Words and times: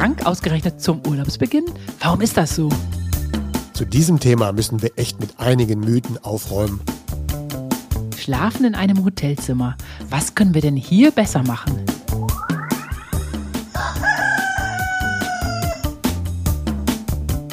krank, 0.00 0.24
ausgerechnet 0.24 0.80
zum 0.80 1.06
Urlaubsbeginn? 1.06 1.66
Warum 2.00 2.22
ist 2.22 2.34
das 2.38 2.56
so? 2.56 2.70
Zu 3.74 3.84
diesem 3.84 4.18
Thema 4.18 4.50
müssen 4.50 4.80
wir 4.80 4.92
echt 4.96 5.20
mit 5.20 5.38
einigen 5.38 5.80
Mythen 5.80 6.16
aufräumen. 6.24 6.80
Schlafen 8.16 8.64
in 8.64 8.74
einem 8.74 9.04
Hotelzimmer. 9.04 9.76
Was 10.08 10.34
können 10.34 10.54
wir 10.54 10.62
denn 10.62 10.76
hier 10.76 11.10
besser 11.10 11.42
machen? 11.42 11.84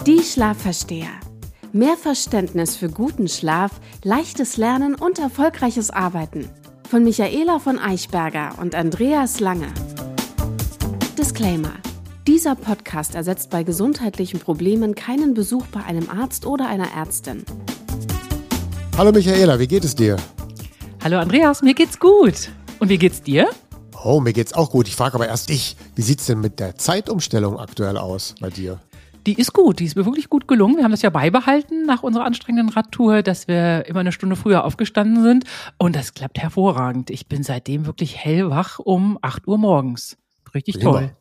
Die 0.06 0.24
Schlafversteher. 0.24 1.10
Mehr 1.74 1.98
Verständnis 1.98 2.78
für 2.78 2.88
guten 2.88 3.28
Schlaf, 3.28 3.72
leichtes 4.04 4.56
Lernen 4.56 4.96
und 4.96 5.20
erfolgreiches 5.20 5.90
Arbeiten. 5.90 6.48
Von 6.90 7.04
Michaela 7.04 7.60
von 7.60 7.78
Eichberger 7.78 8.54
und 8.62 8.74
Andreas 8.74 9.42
Lange. 9.42 9.68
Disclaimer. 11.18 11.74
Dieser 12.28 12.56
Podcast 12.56 13.16
ersetzt 13.16 13.52
bei 13.52 13.64
gesundheitlichen 13.64 14.42
Problemen 14.42 14.96
keinen 14.96 15.34
Besuch 15.34 15.66
bei 15.68 15.86
einem 15.86 16.10
Arzt 16.10 16.46
oder 16.46 16.68
einer 16.68 16.92
Ärztin. 16.94 17.46
Hallo 18.98 19.14
Michaela, 19.14 19.58
wie 19.60 19.68
geht 19.68 19.86
es 19.86 19.96
dir? 19.96 20.18
Hallo 21.02 21.20
Andreas, 21.20 21.62
mir 21.62 21.74
geht's 21.74 21.98
gut. 21.98 22.50
Und 22.80 22.90
wie 22.90 22.98
geht's 22.98 23.22
dir? 23.22 23.48
Oh, 24.04 24.20
mir 24.20 24.34
geht's 24.34 24.52
auch 24.52 24.72
gut. 24.72 24.90
Ich 24.90 24.98
frage 24.98 25.16
aber 25.16 25.30
erst 25.30 25.48
dich, 25.48 25.78
wie 25.96 26.02
sieht's 26.02 26.26
denn 26.26 26.42
mit 26.42 26.60
der 26.60 26.76
Zeitumstellung 26.76 27.58
aktuell 27.58 27.98
aus 27.98 28.36
bei 28.42 28.50
dir? 28.50 28.82
Die 29.26 29.36
ist 29.36 29.54
gut, 29.54 29.80
die 29.80 29.86
ist 29.86 29.96
mir 29.96 30.06
wirklich 30.06 30.28
gut 30.30 30.50
gelungen. 30.50 30.76
Wir 30.76 30.84
haben 30.84 30.92
das 30.92 31.04
ja 31.04 31.10
beibehalten 31.10 31.86
nach 31.86 32.04
unserer 32.04 32.26
anstrengenden 32.26 32.76
Radtour, 32.76 33.22
dass 33.22 33.48
wir 33.48 33.86
immer 33.86 34.02
eine 34.02 34.12
Stunde 34.12 34.36
früher 34.36 34.66
aufgestanden 34.66 35.24
sind. 35.24 35.46
Und 35.78 35.96
das 35.96 36.14
klappt 36.14 36.40
hervorragend. 36.40 37.10
Ich 37.10 37.30
bin 37.30 37.44
seitdem 37.44 37.86
wirklich 37.86 38.18
hellwach 38.18 38.80
um 38.80 39.18
8 39.22 39.48
Uhr 39.48 39.58
morgens. 39.58 40.18
Richtig 40.54 40.76
Prima. 40.76 40.92
toll. 40.92 41.12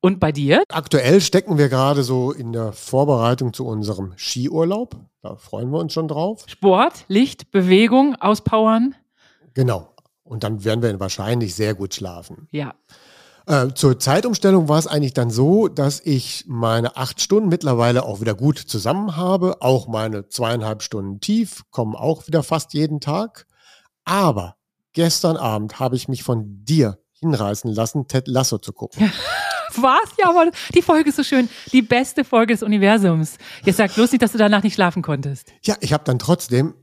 Und 0.00 0.20
bei 0.20 0.30
dir? 0.32 0.62
Aktuell 0.68 1.20
stecken 1.20 1.58
wir 1.58 1.68
gerade 1.68 2.02
so 2.02 2.30
in 2.30 2.52
der 2.52 2.72
Vorbereitung 2.72 3.52
zu 3.52 3.66
unserem 3.66 4.12
Skiurlaub. 4.16 4.96
Da 5.22 5.36
freuen 5.36 5.70
wir 5.70 5.78
uns 5.78 5.92
schon 5.92 6.08
drauf. 6.08 6.44
Sport, 6.46 7.04
Licht, 7.08 7.50
Bewegung, 7.50 8.14
Auspowern. 8.16 8.94
Genau. 9.54 9.88
Und 10.22 10.44
dann 10.44 10.64
werden 10.64 10.82
wir 10.82 11.00
wahrscheinlich 11.00 11.54
sehr 11.54 11.74
gut 11.74 11.94
schlafen. 11.94 12.48
Ja. 12.50 12.74
Äh, 13.46 13.68
zur 13.74 13.98
Zeitumstellung 13.98 14.68
war 14.68 14.78
es 14.78 14.88
eigentlich 14.88 15.14
dann 15.14 15.30
so, 15.30 15.68
dass 15.68 16.00
ich 16.00 16.44
meine 16.48 16.96
acht 16.96 17.20
Stunden 17.20 17.48
mittlerweile 17.48 18.04
auch 18.04 18.20
wieder 18.20 18.34
gut 18.34 18.58
zusammen 18.58 19.16
habe. 19.16 19.62
Auch 19.62 19.86
meine 19.86 20.28
zweieinhalb 20.28 20.82
Stunden 20.82 21.20
tief 21.20 21.62
kommen 21.70 21.94
auch 21.94 22.26
wieder 22.26 22.42
fast 22.42 22.74
jeden 22.74 23.00
Tag. 23.00 23.46
Aber 24.04 24.56
gestern 24.92 25.36
Abend 25.36 25.78
habe 25.78 25.94
ich 25.94 26.08
mich 26.08 26.24
von 26.24 26.64
dir 26.64 26.98
hinreißen 27.20 27.72
lassen, 27.72 28.08
Ted 28.08 28.26
Lasso 28.26 28.58
zu 28.58 28.72
gucken. 28.72 29.12
Was? 29.82 30.10
Ja, 30.18 30.30
aber 30.30 30.50
die 30.74 30.82
Folge 30.82 31.10
ist 31.10 31.16
so 31.16 31.22
schön. 31.22 31.48
Die 31.72 31.82
beste 31.82 32.24
Folge 32.24 32.54
des 32.54 32.62
Universums. 32.62 33.38
Jetzt 33.64 33.76
sag 33.76 33.94
bloß 33.94 34.12
nicht, 34.12 34.22
dass 34.22 34.32
du 34.32 34.38
danach 34.38 34.62
nicht 34.62 34.74
schlafen 34.74 35.02
konntest. 35.02 35.52
Ja, 35.62 35.76
ich 35.80 35.92
habe 35.92 36.04
dann 36.04 36.18
trotzdem 36.18 36.74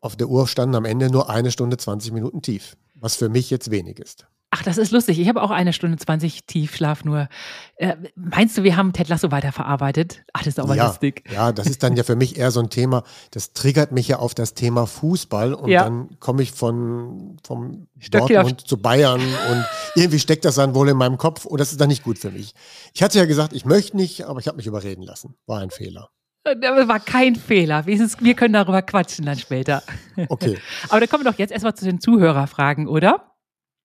auf 0.00 0.16
der 0.16 0.28
Uhr 0.28 0.48
standen 0.48 0.74
am 0.74 0.84
Ende 0.84 1.10
nur 1.10 1.28
eine 1.30 1.50
Stunde 1.50 1.76
20 1.76 2.12
Minuten 2.12 2.42
tief, 2.42 2.76
was 2.94 3.16
für 3.16 3.28
mich 3.28 3.50
jetzt 3.50 3.70
wenig 3.70 3.98
ist. 3.98 4.26
Ach, 4.52 4.64
das 4.64 4.78
ist 4.78 4.90
lustig. 4.90 5.20
Ich 5.20 5.28
habe 5.28 5.42
auch 5.42 5.52
eine 5.52 5.72
Stunde 5.72 5.96
20 5.96 6.44
Tiefschlaf 6.44 7.04
nur. 7.04 7.28
Äh, 7.76 7.96
meinst 8.16 8.58
du, 8.58 8.64
wir 8.64 8.76
haben 8.76 8.92
Ted 8.92 9.08
Lasso 9.08 9.30
weiterverarbeitet? 9.30 10.24
Ach, 10.32 10.40
das 10.40 10.48
ist 10.54 10.58
aber 10.58 10.74
ja, 10.74 10.88
lustig. 10.88 11.22
Ja, 11.30 11.52
das 11.52 11.68
ist 11.68 11.84
dann 11.84 11.96
ja 11.96 12.02
für 12.02 12.16
mich 12.16 12.36
eher 12.36 12.50
so 12.50 12.58
ein 12.58 12.68
Thema, 12.68 13.04
das 13.30 13.52
triggert 13.52 13.92
mich 13.92 14.08
ja 14.08 14.18
auf 14.18 14.34
das 14.34 14.54
Thema 14.54 14.86
Fußball 14.86 15.54
und 15.54 15.68
Ja. 15.70 15.84
dann 15.84 16.18
komme 16.18 16.42
ich 16.42 16.50
von 16.50 17.36
vom 17.46 17.86
Dortmund 18.10 18.62
zu 18.66 18.76
Bayern 18.76 19.20
und 19.20 19.64
irgendwie 19.94 20.18
steckt 20.18 20.44
das 20.44 20.56
dann 20.56 20.74
wohl 20.74 20.88
in 20.88 20.96
meinem 20.96 21.16
Kopf 21.16 21.44
und 21.44 21.60
das 21.60 21.70
ist 21.70 21.80
dann 21.80 21.88
nicht 21.88 22.02
gut 22.02 22.18
für 22.18 22.32
mich. 22.32 22.52
Ich 22.92 23.04
hatte 23.04 23.18
ja 23.18 23.26
gesagt, 23.26 23.52
ich 23.52 23.64
möchte 23.64 23.96
nicht, 23.96 24.24
aber 24.26 24.40
ich 24.40 24.48
habe 24.48 24.56
mich 24.56 24.66
überreden 24.66 25.02
lassen. 25.02 25.36
War 25.46 25.60
ein 25.60 25.70
Fehler. 25.70 26.10
Das 26.42 26.88
war 26.88 26.98
kein 26.98 27.36
Fehler. 27.36 27.86
Wir 27.86 28.34
können 28.34 28.54
darüber 28.54 28.82
quatschen 28.82 29.26
dann 29.26 29.38
später. 29.38 29.82
Okay, 30.28 30.58
Aber 30.88 30.98
dann 30.98 31.08
kommen 31.08 31.22
wir 31.24 31.30
doch 31.30 31.38
jetzt 31.38 31.52
erstmal 31.52 31.74
zu 31.74 31.84
den 31.84 32.00
Zuhörerfragen, 32.00 32.88
oder? 32.88 33.36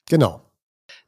genau. 0.09 0.41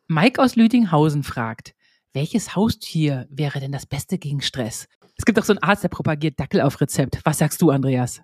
Mike 0.09 0.41
aus 0.41 0.55
Lüdinghausen 0.55 1.23
fragt, 1.23 1.73
welches 2.13 2.55
Haustier 2.55 3.27
wäre 3.29 3.59
denn 3.59 3.73
das 3.73 3.85
Beste 3.85 4.17
gegen 4.17 4.41
Stress? 4.41 4.87
Es 5.17 5.25
gibt 5.25 5.37
doch 5.37 5.43
so 5.43 5.51
einen 5.51 5.61
Arzt, 5.63 5.83
der 5.83 5.89
propagiert 5.89 6.39
Dackel 6.39 6.61
auf 6.61 6.79
Rezept. 6.79 7.19
Was 7.25 7.39
sagst 7.39 7.61
du, 7.61 7.71
Andreas? 7.71 8.21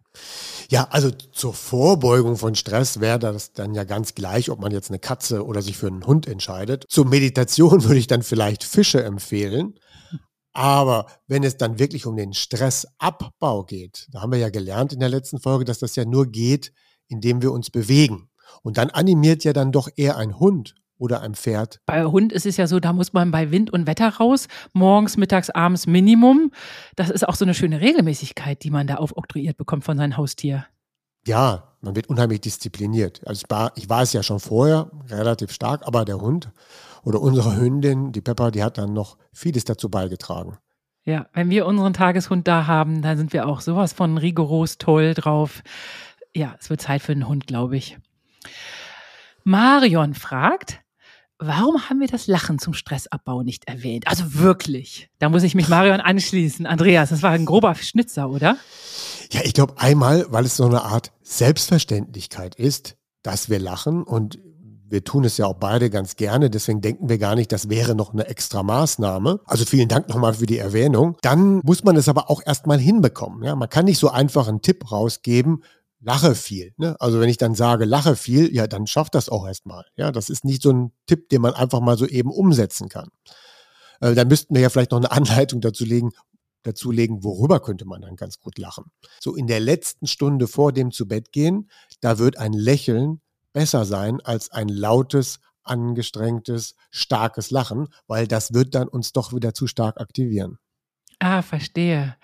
Ja, 0.69 0.87
also 0.91 1.11
zur 1.11 1.53
Vorbeugung 1.53 2.37
von 2.37 2.55
Stress 2.55 3.01
wäre 3.01 3.19
das 3.19 3.51
dann 3.51 3.73
ja 3.73 3.83
ganz 3.83 4.15
gleich, 4.15 4.49
ob 4.49 4.61
man 4.61 4.71
jetzt 4.71 4.91
eine 4.91 4.99
Katze 4.99 5.45
oder 5.45 5.61
sich 5.61 5.75
für 5.75 5.87
einen 5.87 6.05
Hund 6.05 6.25
entscheidet. 6.25 6.85
Zur 6.87 7.05
Meditation 7.05 7.83
würde 7.83 7.99
ich 7.99 8.07
dann 8.07 8.23
vielleicht 8.23 8.63
Fische 8.63 9.03
empfehlen. 9.03 9.73
Aber 10.53 11.07
wenn 11.27 11.43
es 11.43 11.57
dann 11.57 11.79
wirklich 11.79 12.05
um 12.05 12.15
den 12.15 12.33
Stressabbau 12.33 13.65
geht, 13.65 14.07
da 14.11 14.21
haben 14.21 14.31
wir 14.31 14.39
ja 14.39 14.49
gelernt 14.49 14.93
in 14.93 14.99
der 15.01 15.09
letzten 15.09 15.39
Folge, 15.39 15.65
dass 15.65 15.79
das 15.79 15.97
ja 15.97 16.05
nur 16.05 16.27
geht, 16.27 16.71
indem 17.09 17.41
wir 17.41 17.51
uns 17.51 17.71
bewegen. 17.71 18.29
Und 18.61 18.77
dann 18.77 18.89
animiert 18.91 19.43
ja 19.43 19.51
dann 19.51 19.73
doch 19.73 19.89
eher 19.97 20.15
ein 20.15 20.39
Hund 20.39 20.75
oder 20.97 21.21
ein 21.21 21.35
Pferd. 21.35 21.79
Bei 21.85 22.05
Hund 22.05 22.31
ist 22.31 22.45
es 22.45 22.57
ja 22.57 22.67
so, 22.67 22.79
da 22.79 22.93
muss 22.93 23.13
man 23.13 23.31
bei 23.31 23.51
Wind 23.51 23.71
und 23.71 23.87
Wetter 23.87 24.09
raus. 24.09 24.47
Morgens, 24.73 25.17
mittags, 25.17 25.49
abends 25.49 25.87
Minimum. 25.87 26.51
Das 26.95 27.09
ist 27.09 27.27
auch 27.27 27.35
so 27.35 27.45
eine 27.45 27.53
schöne 27.53 27.81
Regelmäßigkeit, 27.81 28.63
die 28.63 28.71
man 28.71 28.87
da 28.87 28.95
aufoktroyiert 28.95 29.57
bekommt 29.57 29.83
von 29.83 29.97
seinem 29.97 30.17
Haustier. 30.17 30.65
Ja, 31.25 31.75
man 31.81 31.95
wird 31.95 32.07
unheimlich 32.07 32.41
diszipliniert. 32.41 33.21
Also 33.25 33.43
ich 33.43 33.49
war, 33.49 33.71
ich 33.75 33.89
war 33.89 34.01
es 34.01 34.13
ja 34.13 34.23
schon 34.23 34.39
vorher 34.39 34.91
relativ 35.09 35.51
stark, 35.51 35.85
aber 35.85 36.05
der 36.05 36.19
Hund 36.19 36.51
oder 37.03 37.21
unsere 37.21 37.55
Hündin, 37.55 38.11
die 38.11 38.21
Pepper, 38.21 38.51
die 38.51 38.63
hat 38.63 38.77
dann 38.77 38.93
noch 38.93 39.17
vieles 39.33 39.65
dazu 39.65 39.89
beigetragen. 39.89 40.57
Ja, 41.05 41.27
wenn 41.33 41.49
wir 41.49 41.65
unseren 41.65 41.93
Tageshund 41.93 42.47
da 42.47 42.65
haben, 42.67 43.01
dann 43.01 43.17
sind 43.17 43.33
wir 43.33 43.47
auch 43.47 43.59
sowas 43.59 43.91
von 43.91 44.17
rigoros 44.17 44.77
toll 44.77 45.13
drauf. 45.13 45.61
Ja, 46.33 46.55
es 46.59 46.69
wird 46.69 46.81
Zeit 46.81 47.01
für 47.01 47.11
einen 47.11 47.27
Hund, 47.27 47.45
glaube 47.45 47.75
ich. 47.75 47.97
Marion 49.43 50.13
fragt, 50.13 50.79
warum 51.39 51.89
haben 51.89 51.99
wir 51.99 52.07
das 52.07 52.27
Lachen 52.27 52.59
zum 52.59 52.73
Stressabbau 52.73 53.43
nicht 53.43 53.67
erwähnt? 53.67 54.07
Also 54.07 54.35
wirklich. 54.35 55.09
Da 55.19 55.29
muss 55.29 55.43
ich 55.43 55.55
mich 55.55 55.67
Marion 55.67 55.99
anschließen. 55.99 56.65
Andreas, 56.65 57.09
das 57.09 57.21
war 57.21 57.31
ein 57.31 57.45
grober 57.45 57.75
Schnitzer, 57.75 58.29
oder? 58.29 58.57
Ja, 59.31 59.41
ich 59.43 59.53
glaube 59.53 59.75
einmal, 59.77 60.25
weil 60.29 60.45
es 60.45 60.57
so 60.57 60.65
eine 60.65 60.83
Art 60.83 61.11
Selbstverständlichkeit 61.21 62.55
ist, 62.55 62.95
dass 63.23 63.49
wir 63.49 63.59
lachen 63.59 64.03
und 64.03 64.39
wir 64.93 65.03
tun 65.03 65.23
es 65.23 65.37
ja 65.37 65.47
auch 65.47 65.55
beide 65.55 65.89
ganz 65.89 66.17
gerne, 66.17 66.51
deswegen 66.51 66.79
denken 66.79 67.09
wir 67.09 67.17
gar 67.17 67.33
nicht, 67.33 67.51
das 67.51 67.67
wäre 67.67 67.95
noch 67.95 68.13
eine 68.13 68.27
extra 68.27 68.61
Maßnahme. 68.61 69.39
Also 69.45 69.65
vielen 69.65 69.87
Dank 69.87 70.07
nochmal 70.07 70.35
für 70.35 70.45
die 70.45 70.59
Erwähnung. 70.59 71.17
Dann 71.23 71.61
muss 71.63 71.83
man 71.83 71.95
es 71.95 72.07
aber 72.07 72.29
auch 72.29 72.41
erstmal 72.45 72.77
hinbekommen. 72.77 73.43
Ja, 73.43 73.55
man 73.55 73.69
kann 73.69 73.85
nicht 73.85 73.97
so 73.97 74.09
einfach 74.09 74.47
einen 74.47 74.61
Tipp 74.61 74.91
rausgeben, 74.91 75.63
lache 76.03 76.35
viel. 76.35 76.73
Ne? 76.77 76.95
Also 76.99 77.19
wenn 77.19 77.29
ich 77.29 77.37
dann 77.37 77.55
sage, 77.55 77.85
lache 77.85 78.15
viel, 78.15 78.53
ja, 78.53 78.67
dann 78.67 78.87
schafft 78.87 79.15
das 79.15 79.29
auch 79.29 79.47
erstmal. 79.47 79.85
Ja, 79.95 80.11
das 80.11 80.29
ist 80.29 80.45
nicht 80.45 80.61
so 80.61 80.71
ein 80.71 80.91
Tipp, 81.07 81.29
den 81.29 81.41
man 81.41 81.53
einfach 81.53 81.79
mal 81.79 81.97
so 81.97 82.05
eben 82.05 82.31
umsetzen 82.31 82.89
kann. 82.89 83.09
Äh, 84.01 84.13
dann 84.13 84.27
müssten 84.27 84.53
wir 84.53 84.61
ja 84.61 84.69
vielleicht 84.69 84.91
noch 84.91 84.99
eine 84.99 85.11
Anleitung 85.11 85.61
dazu 85.61 85.85
legen, 85.85 86.11
dazu 86.63 86.91
legen, 86.91 87.23
worüber 87.23 87.59
könnte 87.59 87.85
man 87.85 88.01
dann 88.01 88.15
ganz 88.15 88.39
gut 88.39 88.57
lachen. 88.57 88.85
So 89.19 89.35
in 89.35 89.47
der 89.47 89.59
letzten 89.59 90.07
Stunde 90.07 90.47
vor 90.47 90.71
dem 90.71 90.91
zu 90.91 91.07
Bett 91.07 91.31
gehen, 91.31 91.69
da 92.01 92.19
wird 92.19 92.37
ein 92.37 92.53
Lächeln 92.53 93.21
besser 93.53 93.85
sein 93.85 94.19
als 94.21 94.51
ein 94.51 94.67
lautes, 94.67 95.39
angestrengtes, 95.63 96.75
starkes 96.91 97.51
Lachen, 97.51 97.87
weil 98.07 98.27
das 98.27 98.53
wird 98.53 98.75
dann 98.75 98.87
uns 98.87 99.13
doch 99.13 99.33
wieder 99.33 99.53
zu 99.53 99.67
stark 99.67 99.99
aktivieren. 100.01 100.57
Ah, 101.19 101.41
verstehe. 101.41 102.15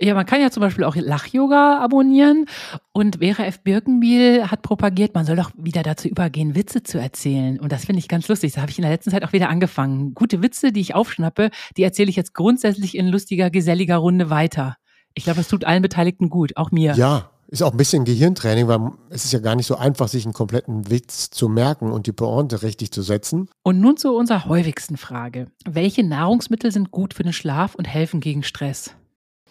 Ja, 0.00 0.14
man 0.14 0.26
kann 0.26 0.40
ja 0.40 0.50
zum 0.50 0.60
Beispiel 0.60 0.84
auch 0.84 0.96
Lach-Yoga 0.96 1.80
abonnieren 1.82 2.46
und 2.92 3.16
Vera 3.18 3.44
F. 3.44 3.62
Birkenbiel 3.62 4.50
hat 4.50 4.62
propagiert, 4.62 5.14
man 5.14 5.24
soll 5.24 5.36
doch 5.36 5.50
wieder 5.56 5.82
dazu 5.82 6.08
übergehen, 6.08 6.54
Witze 6.54 6.82
zu 6.82 6.98
erzählen. 6.98 7.58
Und 7.58 7.72
das 7.72 7.84
finde 7.84 7.98
ich 7.98 8.08
ganz 8.08 8.28
lustig. 8.28 8.52
Das 8.52 8.62
habe 8.62 8.70
ich 8.70 8.78
in 8.78 8.82
der 8.82 8.92
letzten 8.92 9.10
Zeit 9.10 9.24
auch 9.24 9.32
wieder 9.32 9.48
angefangen. 9.48 10.14
Gute 10.14 10.42
Witze, 10.42 10.72
die 10.72 10.80
ich 10.80 10.94
aufschnappe, 10.94 11.50
die 11.76 11.82
erzähle 11.82 12.10
ich 12.10 12.16
jetzt 12.16 12.34
grundsätzlich 12.34 12.96
in 12.96 13.08
lustiger, 13.08 13.50
geselliger 13.50 13.96
Runde 13.96 14.30
weiter. 14.30 14.76
Ich 15.14 15.24
glaube, 15.24 15.40
es 15.40 15.48
tut 15.48 15.64
allen 15.64 15.82
Beteiligten 15.82 16.28
gut, 16.28 16.56
auch 16.56 16.70
mir. 16.70 16.94
Ja, 16.94 17.30
ist 17.48 17.62
auch 17.62 17.72
ein 17.72 17.76
bisschen 17.76 18.04
Gehirntraining, 18.04 18.68
weil 18.68 18.92
es 19.10 19.24
ist 19.24 19.32
ja 19.32 19.38
gar 19.38 19.54
nicht 19.54 19.66
so 19.66 19.76
einfach, 19.76 20.08
sich 20.08 20.24
einen 20.24 20.34
kompletten 20.34 20.90
Witz 20.90 21.30
zu 21.30 21.48
merken 21.48 21.92
und 21.92 22.06
die 22.06 22.12
Pointe 22.12 22.62
richtig 22.62 22.90
zu 22.90 23.02
setzen. 23.02 23.48
Und 23.62 23.80
nun 23.80 23.96
zu 23.96 24.14
unserer 24.14 24.46
häufigsten 24.46 24.96
Frage. 24.96 25.48
Welche 25.64 26.04
Nahrungsmittel 26.04 26.72
sind 26.72 26.90
gut 26.90 27.14
für 27.14 27.22
den 27.22 27.32
Schlaf 27.32 27.74
und 27.74 27.84
helfen 27.84 28.20
gegen 28.20 28.42
Stress? 28.42 28.90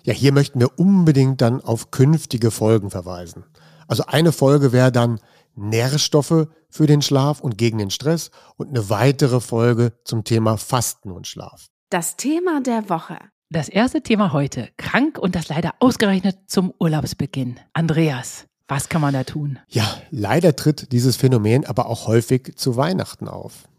Ja, 0.04 0.14
hier 0.14 0.34
möchten 0.34 0.60
wir 0.60 0.78
unbedingt 0.78 1.42
dann 1.42 1.62
auf 1.62 1.92
künftige 1.92 2.52
Folgen 2.52 2.90
verweisen. 2.90 3.46
Also 3.88 4.06
eine 4.06 4.32
Folge 4.32 4.72
wäre 4.74 4.92
dann 4.92 5.20
Nährstoffe 5.56 6.48
für 6.70 6.88
den 6.88 7.02
Schlaf 7.02 7.40
und 7.40 7.58
gegen 7.58 7.78
den 7.78 7.90
Stress 7.90 8.32
und 8.58 8.70
eine 8.70 8.90
weitere 8.90 9.40
Folge 9.40 9.94
zum 10.04 10.24
Thema 10.24 10.58
Fasten 10.58 11.12
und 11.12 11.28
Schlaf. 11.28 11.68
Das 11.90 12.18
Thema 12.18 12.62
der 12.62 12.90
Woche. 12.90 13.20
Das 13.54 13.70
erste 13.70 14.02
Thema 14.02 14.34
heute. 14.34 14.70
Krank 14.78 15.20
und 15.20 15.36
das 15.36 15.48
leider 15.48 15.76
ausgerechnet 15.78 16.40
zum 16.48 16.74
Urlaubsbeginn. 16.80 17.60
Andreas, 17.74 18.48
was 18.68 18.90
kann 18.90 19.00
man 19.00 19.14
da 19.14 19.26
tun? 19.26 19.60
Ja, 19.68 19.86
leider 20.10 20.56
tritt 20.56 20.92
dieses 20.92 21.18
Phänomen 21.18 21.64
aber 21.64 21.86
auch 21.86 22.08
häufig 22.08 22.56
zu 22.56 22.78
Weihnachten 22.78 23.28
auf. 23.28 23.70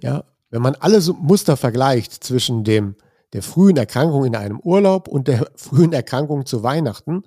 Ja, 0.00 0.24
Wenn 0.48 0.62
man 0.62 0.74
alle 0.74 1.02
so 1.02 1.12
Muster 1.12 1.58
vergleicht 1.58 2.24
zwischen 2.24 2.64
dem, 2.64 2.96
der 3.34 3.42
frühen 3.42 3.76
Erkrankung 3.76 4.24
in 4.24 4.34
einem 4.34 4.58
Urlaub 4.58 5.06
und 5.06 5.28
der 5.28 5.50
frühen 5.54 5.92
Erkrankung 5.92 6.46
zu 6.46 6.62
Weihnachten, 6.62 7.24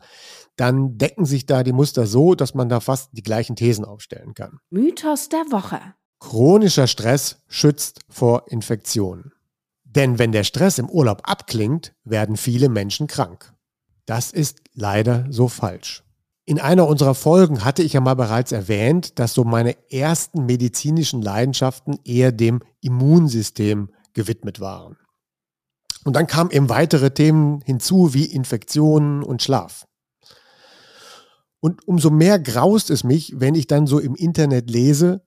dann 0.56 0.98
decken 0.98 1.25
sich 1.25 1.46
da 1.46 1.62
die 1.62 1.74
Muster 1.74 2.08
so, 2.08 2.34
dass 2.34 2.56
man 2.56 2.69
da 2.69 2.80
fast 2.80 3.12
die 3.12 3.22
gleichen 3.22 3.56
Thesen 3.56 3.86
aufstellen 3.86 4.34
kann. 4.34 4.58
Mythos 4.72 5.30
der 5.30 5.52
Woche. 5.52 5.80
Chronischer 6.18 6.88
Stress 6.88 7.38
schützt 7.48 8.00
vor 8.10 8.46
Infektionen. 8.48 9.31
Denn 9.95 10.19
wenn 10.19 10.31
der 10.31 10.45
Stress 10.45 10.77
im 10.77 10.89
Urlaub 10.89 11.21
abklingt, 11.25 11.93
werden 12.05 12.38
viele 12.38 12.69
Menschen 12.69 13.07
krank. 13.07 13.53
Das 14.05 14.31
ist 14.31 14.61
leider 14.73 15.25
so 15.29 15.49
falsch. 15.49 16.03
In 16.45 16.59
einer 16.59 16.88
unserer 16.88 17.13
Folgen 17.13 17.65
hatte 17.65 17.83
ich 17.83 17.93
ja 17.93 18.01
mal 18.01 18.15
bereits 18.15 18.51
erwähnt, 18.51 19.19
dass 19.19 19.33
so 19.33 19.43
meine 19.43 19.75
ersten 19.91 20.45
medizinischen 20.45 21.21
Leidenschaften 21.21 21.99
eher 22.03 22.31
dem 22.31 22.61
Immunsystem 22.79 23.89
gewidmet 24.13 24.59
waren. 24.59 24.97
Und 26.03 26.15
dann 26.15 26.25
kamen 26.25 26.51
eben 26.51 26.69
weitere 26.69 27.11
Themen 27.11 27.61
hinzu 27.61 28.13
wie 28.13 28.25
Infektionen 28.25 29.23
und 29.23 29.43
Schlaf. 29.43 29.88
Und 31.59 31.88
umso 31.88 32.09
mehr 32.09 32.39
graust 32.39 32.89
es 32.89 33.03
mich, 33.03 33.39
wenn 33.39 33.55
ich 33.55 33.67
dann 33.67 33.85
so 33.88 33.99
im 33.99 34.15
Internet 34.15 34.69
lese, 34.69 35.21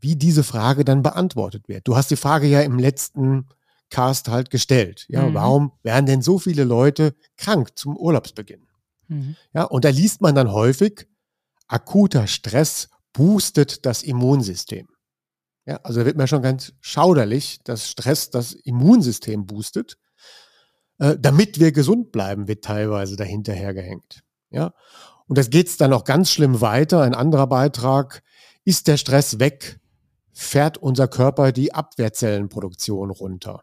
wie 0.00 0.16
diese 0.16 0.44
Frage 0.44 0.84
dann 0.84 1.02
beantwortet 1.02 1.68
wird. 1.68 1.86
Du 1.86 1.96
hast 1.96 2.10
die 2.10 2.16
Frage 2.16 2.46
ja 2.46 2.62
im 2.62 2.78
letzten 2.78 3.46
Cast 3.90 4.28
halt 4.28 4.50
gestellt. 4.50 5.06
Ja, 5.08 5.28
mhm. 5.28 5.34
warum 5.34 5.72
werden 5.82 6.06
denn 6.06 6.22
so 6.22 6.38
viele 6.38 6.64
Leute 6.64 7.14
krank 7.36 7.76
zum 7.76 7.96
Urlaubsbeginn? 7.96 8.66
Mhm. 9.08 9.36
Ja, 9.54 9.64
und 9.64 9.84
da 9.84 9.90
liest 9.90 10.20
man 10.20 10.34
dann 10.34 10.52
häufig, 10.52 11.06
akuter 11.68 12.26
Stress 12.26 12.88
boostet 13.12 13.86
das 13.86 14.02
Immunsystem. 14.02 14.88
Ja, 15.64 15.76
also 15.82 16.00
da 16.00 16.06
wird 16.06 16.16
mir 16.16 16.28
schon 16.28 16.42
ganz 16.42 16.74
schauderlich, 16.80 17.60
dass 17.64 17.88
Stress 17.88 18.30
das 18.30 18.52
Immunsystem 18.52 19.46
boostet. 19.46 19.96
Äh, 20.98 21.16
damit 21.18 21.60
wir 21.60 21.72
gesund 21.72 22.12
bleiben, 22.12 22.48
wird 22.48 22.64
teilweise 22.64 23.16
dahinterher 23.16 23.74
gehängt. 23.74 24.22
Ja, 24.50 24.74
und 25.26 25.38
das 25.38 25.50
geht's 25.50 25.76
dann 25.76 25.92
auch 25.92 26.04
ganz 26.04 26.30
schlimm 26.30 26.60
weiter. 26.60 27.02
Ein 27.02 27.14
anderer 27.14 27.48
Beitrag, 27.48 28.22
ist 28.66 28.88
der 28.88 28.96
Stress 28.96 29.38
weg, 29.38 29.78
fährt 30.32 30.76
unser 30.76 31.08
Körper 31.08 31.52
die 31.52 31.72
Abwehrzellenproduktion 31.72 33.10
runter. 33.10 33.62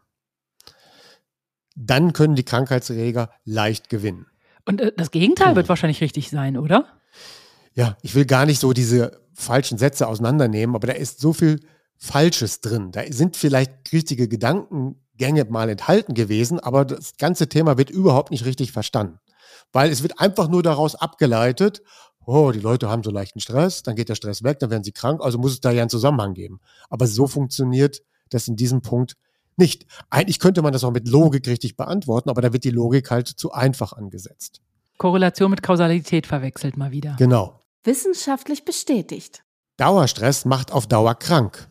Dann 1.74 2.12
können 2.12 2.36
die 2.36 2.44
Krankheitserreger 2.44 3.30
leicht 3.44 3.88
gewinnen. 3.88 4.26
Und 4.64 4.80
äh, 4.80 4.92
das 4.96 5.10
Gegenteil 5.10 5.50
hm. 5.50 5.56
wird 5.56 5.68
wahrscheinlich 5.68 6.00
richtig 6.00 6.30
sein, 6.30 6.56
oder? 6.56 6.86
Ja, 7.74 7.96
ich 8.02 8.14
will 8.14 8.24
gar 8.24 8.46
nicht 8.46 8.60
so 8.60 8.72
diese 8.72 9.20
falschen 9.32 9.78
Sätze 9.78 10.06
auseinandernehmen, 10.06 10.76
aber 10.76 10.86
da 10.86 10.92
ist 10.92 11.20
so 11.20 11.32
viel 11.32 11.60
Falsches 11.96 12.60
drin. 12.60 12.92
Da 12.92 13.02
sind 13.10 13.36
vielleicht 13.36 13.92
richtige 13.92 14.28
Gedankengänge 14.28 15.44
mal 15.48 15.68
enthalten 15.68 16.14
gewesen, 16.14 16.60
aber 16.60 16.84
das 16.84 17.16
ganze 17.16 17.48
Thema 17.48 17.78
wird 17.78 17.90
überhaupt 17.90 18.30
nicht 18.30 18.44
richtig 18.44 18.72
verstanden. 18.72 19.18
Weil 19.72 19.90
es 19.90 20.02
wird 20.02 20.20
einfach 20.20 20.48
nur 20.48 20.62
daraus 20.62 20.94
abgeleitet, 20.94 21.82
oh, 22.26 22.52
die 22.52 22.60
Leute 22.60 22.88
haben 22.88 23.02
so 23.02 23.10
leichten 23.10 23.40
Stress, 23.40 23.82
dann 23.82 23.96
geht 23.96 24.08
der 24.08 24.14
Stress 24.14 24.42
weg, 24.42 24.58
dann 24.60 24.70
werden 24.70 24.84
sie 24.84 24.92
krank, 24.92 25.20
also 25.22 25.38
muss 25.38 25.52
es 25.52 25.60
da 25.60 25.70
ja 25.70 25.82
einen 25.82 25.90
Zusammenhang 25.90 26.34
geben. 26.34 26.60
Aber 26.88 27.06
so 27.06 27.26
funktioniert 27.26 28.02
das 28.30 28.48
in 28.48 28.56
diesem 28.56 28.82
Punkt 28.82 29.16
nicht. 29.58 29.86
Eigentlich 30.10 30.38
könnte 30.38 30.62
man 30.62 30.72
das 30.72 30.84
auch 30.84 30.90
mit 30.90 31.08
Logik 31.08 31.46
richtig 31.46 31.76
beantworten, 31.76 32.30
aber 32.30 32.42
da 32.42 32.52
wird 32.52 32.64
die 32.64 32.70
Logik 32.70 33.10
halt 33.10 33.28
zu 33.28 33.52
einfach 33.52 33.92
angesetzt. 33.92 34.60
Korrelation 34.98 35.50
mit 35.50 35.62
Kausalität 35.62 36.26
verwechselt 36.26 36.76
mal 36.76 36.90
wieder. 36.90 37.16
Genau. 37.18 37.60
Wissenschaftlich 37.84 38.64
bestätigt. 38.64 39.44
Dauerstress 39.76 40.44
macht 40.44 40.72
auf 40.72 40.86
Dauer 40.86 41.14
krank 41.16 41.68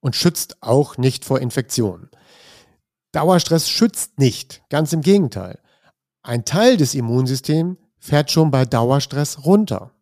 und 0.00 0.16
schützt 0.16 0.62
auch 0.62 0.96
nicht 0.96 1.24
vor 1.24 1.40
Infektionen. 1.40 2.08
Dauerstress 3.12 3.68
schützt 3.68 4.18
nicht, 4.18 4.62
ganz 4.70 4.92
im 4.92 5.00
Gegenteil. 5.00 5.58
Ein 6.22 6.44
Teil 6.44 6.76
des 6.76 6.94
Immunsystems 6.94 7.76
fährt 7.98 8.30
schon 8.30 8.50
bei 8.50 8.64
Dauerstress 8.64 9.44
runter. 9.44 9.94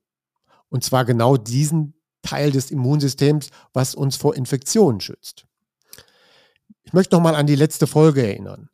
Und 0.68 0.84
zwar 0.84 1.04
genau 1.04 1.36
diesen 1.36 1.94
Teil 2.22 2.50
des 2.52 2.70
Immunsystems, 2.70 3.48
was 3.72 3.94
uns 3.94 4.16
vor 4.16 4.36
Infektionen 4.36 5.00
schützt. 5.00 5.47
Ich 6.88 6.94
möchte 6.94 7.14
noch 7.16 7.22
mal 7.22 7.34
an 7.34 7.46
die 7.46 7.54
letzte 7.54 7.86
Folge 7.86 8.26
erinnern. 8.26 8.70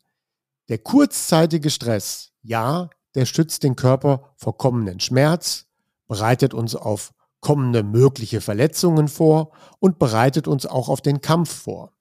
Der 0.68 0.78
kurzzeitige 0.78 1.68
Stress, 1.68 2.30
ja, 2.42 2.88
der 3.16 3.26
schützt 3.26 3.64
den 3.64 3.74
Körper 3.74 4.32
vor 4.36 4.56
kommenden 4.56 5.00
Schmerz, 5.00 5.66
bereitet 6.06 6.54
uns 6.54 6.76
auf 6.76 7.12
kommende 7.40 7.82
mögliche 7.82 8.40
Verletzungen 8.40 9.08
vor 9.08 9.50
und 9.80 9.98
bereitet 9.98 10.46
uns 10.46 10.64
auch 10.64 10.88
auf 10.88 11.00
den 11.00 11.22
Kampf 11.22 11.52
vor. 11.52 11.92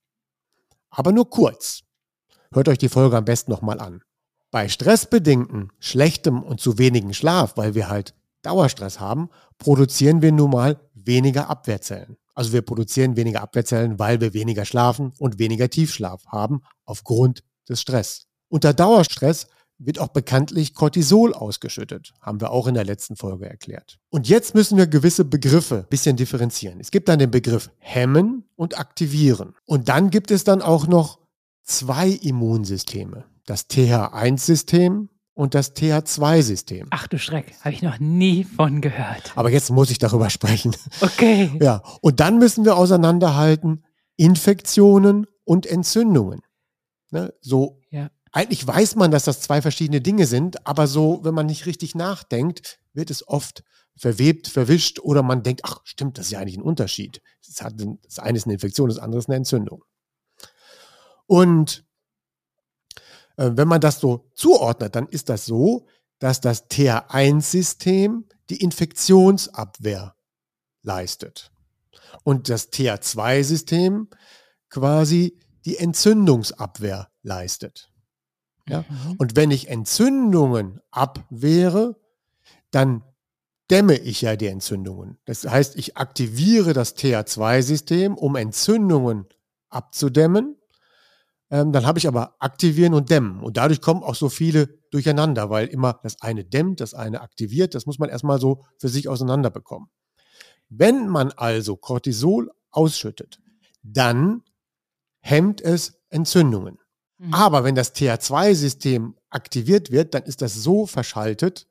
Aber 0.91 1.11
nur 1.11 1.31
kurz. 1.31 1.81
Hört 2.51 2.69
euch 2.69 2.77
die 2.77 2.89
Folge 2.89 3.17
am 3.17 3.25
besten 3.25 3.49
nochmal 3.49 3.79
an. 3.79 4.03
Bei 4.51 4.69
stressbedingten, 4.69 5.71
schlechtem 5.79 6.43
und 6.43 6.61
zu 6.61 6.77
wenigen 6.77 7.15
Schlaf, 7.15 7.57
weil 7.57 7.73
wir 7.73 7.89
halt 7.89 8.13
Dauerstress 8.43 8.99
haben, 8.99 9.31
produzieren 9.57 10.21
wir 10.21 10.31
nun 10.31 10.51
mal 10.51 10.79
weniger 10.93 11.49
Abwehrzellen. 11.49 12.17
Also 12.33 12.53
wir 12.53 12.61
produzieren 12.61 13.15
weniger 13.15 13.41
Abwehrzellen, 13.41 13.99
weil 13.99 14.21
wir 14.21 14.33
weniger 14.33 14.65
schlafen 14.65 15.13
und 15.19 15.39
weniger 15.39 15.69
Tiefschlaf 15.69 16.25
haben 16.27 16.61
aufgrund 16.85 17.43
des 17.69 17.81
Stress. 17.81 18.27
Unter 18.49 18.73
Dauerstress 18.73 19.47
wird 19.77 19.99
auch 19.99 20.09
bekanntlich 20.09 20.73
Cortisol 20.73 21.33
ausgeschüttet, 21.33 22.13
haben 22.21 22.39
wir 22.39 22.51
auch 22.51 22.67
in 22.67 22.73
der 22.73 22.85
letzten 22.85 23.15
Folge 23.15 23.49
erklärt. 23.49 23.99
Und 24.09 24.29
jetzt 24.29 24.55
müssen 24.55 24.77
wir 24.77 24.87
gewisse 24.87 25.25
Begriffe 25.25 25.79
ein 25.79 25.89
bisschen 25.89 26.15
differenzieren. 26.15 26.79
Es 26.79 26.91
gibt 26.91 27.09
dann 27.09 27.19
den 27.19 27.31
Begriff 27.31 27.69
hemmen 27.79 28.45
und 28.55 28.79
aktivieren. 28.79 29.55
Und 29.65 29.89
dann 29.89 30.09
gibt 30.09 30.31
es 30.31 30.43
dann 30.43 30.61
auch 30.61 30.87
noch 30.87 31.19
zwei 31.63 32.09
Immunsysteme 32.09 33.25
das 33.45 33.69
TH1-System 33.69 35.09
und 35.33 35.55
das 35.55 35.75
TH2-System. 35.75 36.87
Ach 36.91 37.07
du 37.07 37.17
Schreck, 37.17 37.55
habe 37.61 37.73
ich 37.73 37.81
noch 37.81 37.99
nie 37.99 38.43
von 38.43 38.81
gehört. 38.81 39.31
Aber 39.35 39.49
jetzt 39.49 39.71
muss 39.71 39.89
ich 39.89 39.97
darüber 39.97 40.29
sprechen. 40.29 40.75
Okay. 41.01 41.51
Ja, 41.61 41.81
und 42.01 42.19
dann 42.19 42.39
müssen 42.39 42.65
wir 42.65 42.75
auseinanderhalten 42.75 43.85
Infektionen 44.17 45.27
und 45.43 45.65
Entzündungen. 45.65 46.41
Ne? 47.11 47.33
So, 47.41 47.79
ja. 47.89 48.09
eigentlich 48.31 48.65
weiß 48.65 48.95
man, 48.95 49.11
dass 49.11 49.23
das 49.23 49.39
zwei 49.39 49.61
verschiedene 49.61 50.01
Dinge 50.01 50.25
sind, 50.25 50.67
aber 50.67 50.87
so, 50.87 51.21
wenn 51.23 51.33
man 51.33 51.45
nicht 51.45 51.65
richtig 51.65 51.95
nachdenkt, 51.95 52.79
wird 52.93 53.09
es 53.11 53.27
oft 53.27 53.63
verwebt, 53.95 54.47
verwischt 54.47 54.99
oder 54.99 55.23
man 55.23 55.43
denkt, 55.43 55.61
ach 55.63 55.79
stimmt, 55.83 56.17
das 56.17 56.25
ist 56.25 56.31
ja 56.31 56.39
eigentlich 56.39 56.57
ein 56.57 56.63
Unterschied. 56.63 57.21
Das, 57.45 57.61
eine 58.19 58.37
ist 58.37 58.45
eine 58.45 58.53
Infektion, 58.53 58.89
das 58.89 58.99
andere 58.99 59.19
ist 59.19 59.29
eine 59.29 59.37
Entzündung. 59.37 59.83
Und 61.27 61.85
äh, 63.37 63.51
wenn 63.53 63.67
man 63.67 63.81
das 63.81 63.99
so 63.99 64.29
zuordnet, 64.33 64.95
dann 64.95 65.07
ist 65.07 65.29
das 65.29 65.45
so, 65.45 65.87
dass 66.19 66.41
das 66.41 66.69
TH1-System 66.69 68.25
die 68.49 68.61
Infektionsabwehr 68.61 70.15
leistet 70.81 71.51
und 72.23 72.49
das 72.49 72.71
TH2-System 72.71 74.09
quasi 74.69 75.39
die 75.65 75.77
Entzündungsabwehr 75.77 77.09
leistet. 77.21 77.91
Ja? 78.67 78.85
Mhm. 78.87 79.15
Und 79.17 79.35
wenn 79.35 79.51
ich 79.51 79.69
Entzündungen 79.69 80.79
abwehre, 80.91 81.99
dann 82.71 83.03
dämme 83.69 83.97
ich 83.97 84.21
ja 84.21 84.35
die 84.35 84.47
Entzündungen. 84.47 85.17
Das 85.25 85.45
heißt, 85.45 85.75
ich 85.77 85.97
aktiviere 85.97 86.73
das 86.73 86.95
TH2-System, 86.95 88.15
um 88.15 88.35
Entzündungen 88.35 89.27
abzudämmen 89.69 90.57
ähm, 91.53 91.71
dann 91.71 91.85
habe 91.85 91.99
ich 91.99 92.07
aber 92.07 92.35
aktivieren 92.39 92.95
und 92.95 93.11
dämmen. 93.11 93.39
Und 93.39 93.57
dadurch 93.57 93.79
kommen 93.79 94.01
auch 94.01 94.15
so 94.15 94.27
viele 94.27 94.79
durcheinander, 94.89 95.51
weil 95.51 95.67
immer 95.67 95.99
das 96.01 96.19
eine 96.19 96.43
dämmt, 96.43 96.81
das 96.81 96.95
eine 96.95 97.21
aktiviert. 97.21 97.75
Das 97.75 97.85
muss 97.85 97.99
man 97.99 98.09
erstmal 98.09 98.39
so 98.39 98.65
für 98.79 98.89
sich 98.89 99.07
auseinanderbekommen. 99.07 99.87
Wenn 100.69 101.07
man 101.07 101.31
also 101.31 101.75
Cortisol 101.75 102.49
ausschüttet, 102.71 103.39
dann 103.83 104.41
hemmt 105.19 105.61
es 105.61 106.01
Entzündungen. 106.09 106.79
Mhm. 107.19 107.35
Aber 107.35 107.63
wenn 107.63 107.75
das 107.75 107.93
TH2-System 107.93 109.15
aktiviert 109.29 109.91
wird, 109.91 110.15
dann 110.15 110.23
ist 110.23 110.41
das 110.41 110.55
so 110.55 110.87
verschaltet 110.87 111.67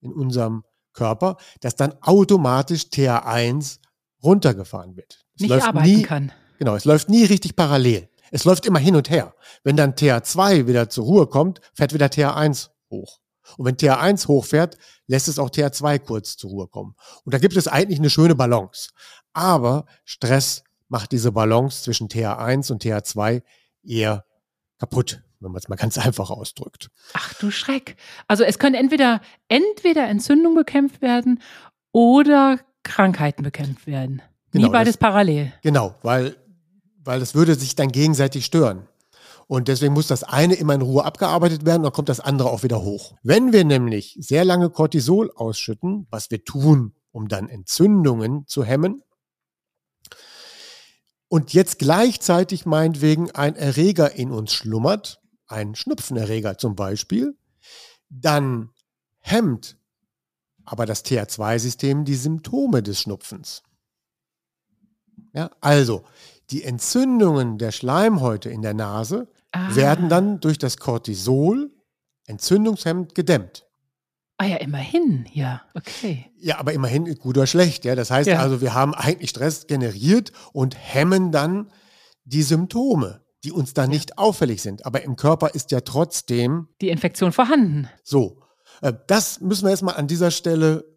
in 0.00 0.12
unserem 0.12 0.64
Körper, 0.92 1.36
dass 1.60 1.76
dann 1.76 1.94
automatisch 2.00 2.86
TH1 2.86 3.78
runtergefahren 4.24 4.96
wird. 4.96 5.24
Es 5.36 5.42
Nicht 5.42 5.52
arbeiten 5.52 5.86
nie, 5.86 6.02
kann. 6.02 6.32
Genau, 6.58 6.74
es 6.74 6.84
läuft 6.84 7.08
nie 7.08 7.24
richtig 7.24 7.54
parallel. 7.54 8.09
Es 8.30 8.44
läuft 8.44 8.66
immer 8.66 8.78
hin 8.78 8.96
und 8.96 9.10
her. 9.10 9.34
Wenn 9.64 9.76
dann 9.76 9.94
TH2 9.94 10.66
wieder 10.66 10.88
zur 10.88 11.04
Ruhe 11.04 11.26
kommt, 11.26 11.60
fährt 11.74 11.92
wieder 11.92 12.06
TH1 12.06 12.70
hoch. 12.90 13.20
Und 13.56 13.66
wenn 13.66 13.76
TH1 13.76 14.28
hochfährt, 14.28 14.76
lässt 15.06 15.28
es 15.28 15.38
auch 15.38 15.50
TH2 15.50 15.98
kurz 15.98 16.36
zur 16.36 16.50
Ruhe 16.50 16.68
kommen. 16.68 16.94
Und 17.24 17.34
da 17.34 17.38
gibt 17.38 17.56
es 17.56 17.68
eigentlich 17.68 17.98
eine 17.98 18.10
schöne 18.10 18.34
Balance. 18.34 18.90
Aber 19.32 19.86
Stress 20.04 20.62
macht 20.88 21.12
diese 21.12 21.32
Balance 21.32 21.82
zwischen 21.82 22.08
TH1 22.08 22.70
und 22.72 22.84
TH2 22.84 23.42
eher 23.84 24.24
kaputt, 24.78 25.22
wenn 25.40 25.52
man 25.52 25.58
es 25.58 25.68
mal 25.68 25.76
ganz 25.76 25.98
einfach 25.98 26.30
ausdrückt. 26.30 26.90
Ach 27.14 27.34
du 27.34 27.50
Schreck. 27.50 27.96
Also 28.26 28.44
es 28.44 28.58
können 28.58 28.74
entweder, 28.74 29.20
entweder 29.48 30.08
Entzündung 30.08 30.54
bekämpft 30.54 31.02
werden 31.02 31.40
oder 31.92 32.58
Krankheiten 32.82 33.42
bekämpft 33.42 33.86
werden. 33.86 34.22
Genau, 34.52 34.66
Nie 34.66 34.72
beides 34.72 34.94
das, 34.94 34.98
parallel. 35.00 35.52
Genau, 35.62 35.94
weil 36.02 36.36
weil 37.04 37.22
es 37.22 37.34
würde 37.34 37.54
sich 37.54 37.74
dann 37.74 37.88
gegenseitig 37.88 38.44
stören. 38.44 38.88
Und 39.46 39.66
deswegen 39.68 39.94
muss 39.94 40.06
das 40.06 40.22
eine 40.22 40.54
immer 40.54 40.74
in 40.74 40.82
Ruhe 40.82 41.04
abgearbeitet 41.04 41.66
werden, 41.66 41.82
dann 41.82 41.92
kommt 41.92 42.08
das 42.08 42.20
andere 42.20 42.50
auch 42.50 42.62
wieder 42.62 42.82
hoch. 42.82 43.16
Wenn 43.22 43.52
wir 43.52 43.64
nämlich 43.64 44.16
sehr 44.20 44.44
lange 44.44 44.70
Cortisol 44.70 45.32
ausschütten, 45.34 46.06
was 46.10 46.30
wir 46.30 46.44
tun, 46.44 46.94
um 47.10 47.26
dann 47.26 47.48
Entzündungen 47.48 48.46
zu 48.46 48.62
hemmen, 48.64 49.02
und 51.28 51.52
jetzt 51.52 51.78
gleichzeitig 51.78 52.66
meinetwegen 52.66 53.30
ein 53.30 53.54
Erreger 53.54 54.14
in 54.14 54.32
uns 54.32 54.52
schlummert, 54.52 55.20
ein 55.46 55.76
Schnupfenerreger 55.76 56.58
zum 56.58 56.74
Beispiel, 56.74 57.36
dann 58.08 58.70
hemmt 59.20 59.76
aber 60.64 60.86
das 60.86 61.04
TH2-System 61.04 62.04
die 62.04 62.14
Symptome 62.14 62.82
des 62.82 63.00
Schnupfens. 63.00 63.62
Ja, 65.32 65.50
also 65.60 66.04
die 66.50 66.64
Entzündungen 66.64 67.58
der 67.58 67.72
Schleimhäute 67.72 68.50
in 68.50 68.62
der 68.62 68.74
Nase 68.74 69.28
ah. 69.52 69.74
werden 69.74 70.08
dann 70.08 70.40
durch 70.40 70.58
das 70.58 70.78
Cortisol 70.78 71.70
entzündungshemmend 72.26 73.14
gedämmt. 73.14 73.66
Ah 74.38 74.46
ja, 74.46 74.56
immerhin, 74.56 75.26
ja, 75.32 75.62
okay. 75.74 76.30
Ja, 76.38 76.58
aber 76.58 76.72
immerhin 76.72 77.04
gut 77.16 77.36
oder 77.36 77.46
schlecht, 77.46 77.84
ja. 77.84 77.94
Das 77.94 78.10
heißt 78.10 78.28
ja. 78.28 78.38
also, 78.38 78.62
wir 78.62 78.72
haben 78.72 78.94
eigentlich 78.94 79.30
Stress 79.30 79.66
generiert 79.66 80.32
und 80.54 80.74
hemmen 80.78 81.30
dann 81.30 81.70
die 82.24 82.42
Symptome, 82.42 83.20
die 83.44 83.52
uns 83.52 83.74
da 83.74 83.82
ja. 83.82 83.88
nicht 83.88 84.16
auffällig 84.16 84.62
sind. 84.62 84.86
Aber 84.86 85.02
im 85.02 85.16
Körper 85.16 85.48
ist 85.54 85.72
ja 85.72 85.82
trotzdem 85.82 86.68
die 86.80 86.88
Infektion 86.88 87.32
vorhanden. 87.32 87.90
So, 88.02 88.42
äh, 88.80 88.94
das 89.08 89.40
müssen 89.40 89.64
wir 89.64 89.70
jetzt 89.70 89.82
mal 89.82 89.92
an 89.92 90.06
dieser 90.06 90.30
Stelle 90.30 90.89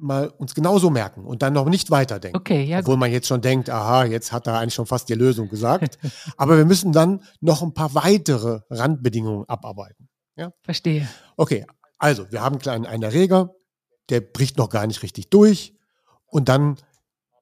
mal 0.00 0.28
uns 0.28 0.54
genauso 0.54 0.90
merken 0.90 1.24
und 1.24 1.42
dann 1.42 1.52
noch 1.52 1.68
nicht 1.68 1.90
weiterdenken. 1.90 2.36
Okay, 2.36 2.64
ja. 2.64 2.78
Obwohl 2.80 2.94
gut. 2.94 3.00
man 3.00 3.12
jetzt 3.12 3.26
schon 3.28 3.40
denkt, 3.40 3.70
aha, 3.70 4.04
jetzt 4.04 4.32
hat 4.32 4.46
er 4.46 4.58
eigentlich 4.58 4.74
schon 4.74 4.86
fast 4.86 5.08
die 5.08 5.14
Lösung 5.14 5.48
gesagt. 5.48 5.98
Aber 6.36 6.56
wir 6.56 6.64
müssen 6.64 6.92
dann 6.92 7.22
noch 7.40 7.62
ein 7.62 7.74
paar 7.74 7.94
weitere 7.94 8.60
Randbedingungen 8.70 9.48
abarbeiten. 9.48 10.08
Ja? 10.36 10.52
Verstehe. 10.62 11.08
Okay, 11.36 11.66
also 11.98 12.30
wir 12.30 12.42
haben 12.42 12.58
einen, 12.66 12.86
einen 12.86 13.02
Erreger, 13.02 13.54
der 14.08 14.20
bricht 14.20 14.56
noch 14.56 14.70
gar 14.70 14.86
nicht 14.86 15.02
richtig 15.02 15.30
durch 15.30 15.74
und 16.26 16.48
dann 16.48 16.76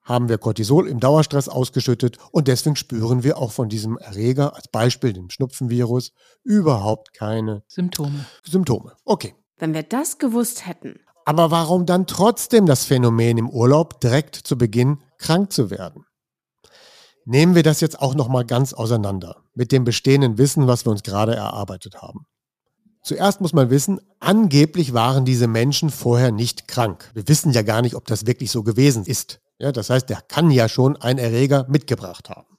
haben 0.08 0.28
wir 0.28 0.38
Cortisol 0.38 0.88
im 0.88 1.00
Dauerstress 1.00 1.48
ausgeschüttet 1.48 2.16
und 2.32 2.48
deswegen 2.48 2.76
spüren 2.76 3.22
wir 3.22 3.36
auch 3.36 3.52
von 3.52 3.68
diesem 3.68 3.98
Erreger, 3.98 4.56
als 4.56 4.68
Beispiel 4.68 5.12
dem 5.12 5.28
Schnupfenvirus, 5.28 6.12
überhaupt 6.42 7.12
keine 7.12 7.62
Symptome. 7.68 8.24
Symptome. 8.42 8.96
Okay. 9.04 9.34
Wenn 9.58 9.74
wir 9.74 9.82
das 9.82 10.18
gewusst 10.18 10.66
hätten, 10.66 11.00
aber 11.28 11.50
warum 11.50 11.84
dann 11.84 12.06
trotzdem 12.06 12.64
das 12.64 12.86
Phänomen 12.86 13.36
im 13.36 13.50
Urlaub 13.50 14.00
direkt 14.00 14.34
zu 14.34 14.56
Beginn 14.56 15.02
krank 15.18 15.52
zu 15.52 15.68
werden? 15.68 16.06
Nehmen 17.26 17.54
wir 17.54 17.62
das 17.62 17.82
jetzt 17.82 18.00
auch 18.00 18.14
noch 18.14 18.28
mal 18.28 18.46
ganz 18.46 18.72
auseinander 18.72 19.42
mit 19.52 19.70
dem 19.70 19.84
bestehenden 19.84 20.38
Wissen, 20.38 20.68
was 20.68 20.86
wir 20.86 20.90
uns 20.90 21.02
gerade 21.02 21.36
erarbeitet 21.36 22.00
haben. 22.00 22.24
Zuerst 23.02 23.42
muss 23.42 23.52
man 23.52 23.68
wissen, 23.68 24.00
angeblich 24.20 24.94
waren 24.94 25.26
diese 25.26 25.48
Menschen 25.48 25.90
vorher 25.90 26.32
nicht 26.32 26.66
krank. 26.66 27.10
Wir 27.12 27.28
wissen 27.28 27.52
ja 27.52 27.60
gar 27.60 27.82
nicht, 27.82 27.94
ob 27.94 28.06
das 28.06 28.24
wirklich 28.24 28.50
so 28.50 28.62
gewesen 28.62 29.04
ist. 29.04 29.38
Ja, 29.58 29.70
das 29.70 29.90
heißt, 29.90 30.08
der 30.08 30.22
kann 30.22 30.50
ja 30.50 30.66
schon 30.66 30.96
einen 30.96 31.18
Erreger 31.18 31.66
mitgebracht 31.68 32.30
haben. 32.30 32.56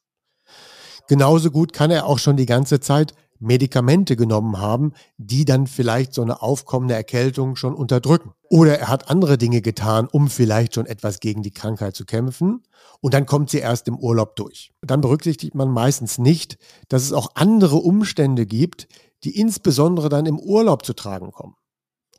Genauso 1.07 1.49
gut 1.49 1.73
kann 1.73 1.89
er 1.89 2.05
auch 2.05 2.19
schon 2.19 2.38
die 2.38 2.45
ganze 2.45 2.79
Zeit 2.79 3.15
Medikamente 3.39 4.15
genommen 4.15 4.60
haben, 4.60 4.93
die 5.17 5.46
dann 5.46 5.67
vielleicht 5.67 6.13
so 6.13 6.22
eine 6.22 6.41
aufkommende 6.41 6.93
Erkältung 6.93 7.55
schon 7.55 7.74
unterdrücken. 7.74 8.31
Oder 8.50 8.79
er 8.79 8.88
hat 8.89 9.10
andere 9.10 9.38
Dinge 9.38 9.62
getan, 9.62 10.08
um 10.12 10.29
vielleicht 10.29 10.75
schon 10.75 10.86
etwas 10.86 11.19
gegen 11.19 11.41
die 11.41 11.53
Krankheit 11.53 11.96
zu 11.96 12.05
kämpfen. 12.05 12.63
Und 13.01 13.13
dann 13.13 13.25
kommt 13.25 13.50
sie 13.50 13.60
erst 13.60 13.88
im 13.88 13.98
Urlaub 13.98 14.36
durch. 14.36 14.72
Dann 14.81 15.01
berücksichtigt 15.01 15.55
man 15.55 15.69
meistens 15.69 16.17
nicht, 16.17 16.58
dass 16.89 17.03
es 17.03 17.13
auch 17.13 17.31
andere 17.36 17.77
Umstände 17.77 18.46
gibt, 18.46 18.88
die 19.24 19.39
insbesondere 19.39 20.10
dann 20.10 20.25
im 20.25 20.39
Urlaub 20.39 20.86
zu 20.86 20.93
tragen 20.93 21.31
kommen. 21.31 21.55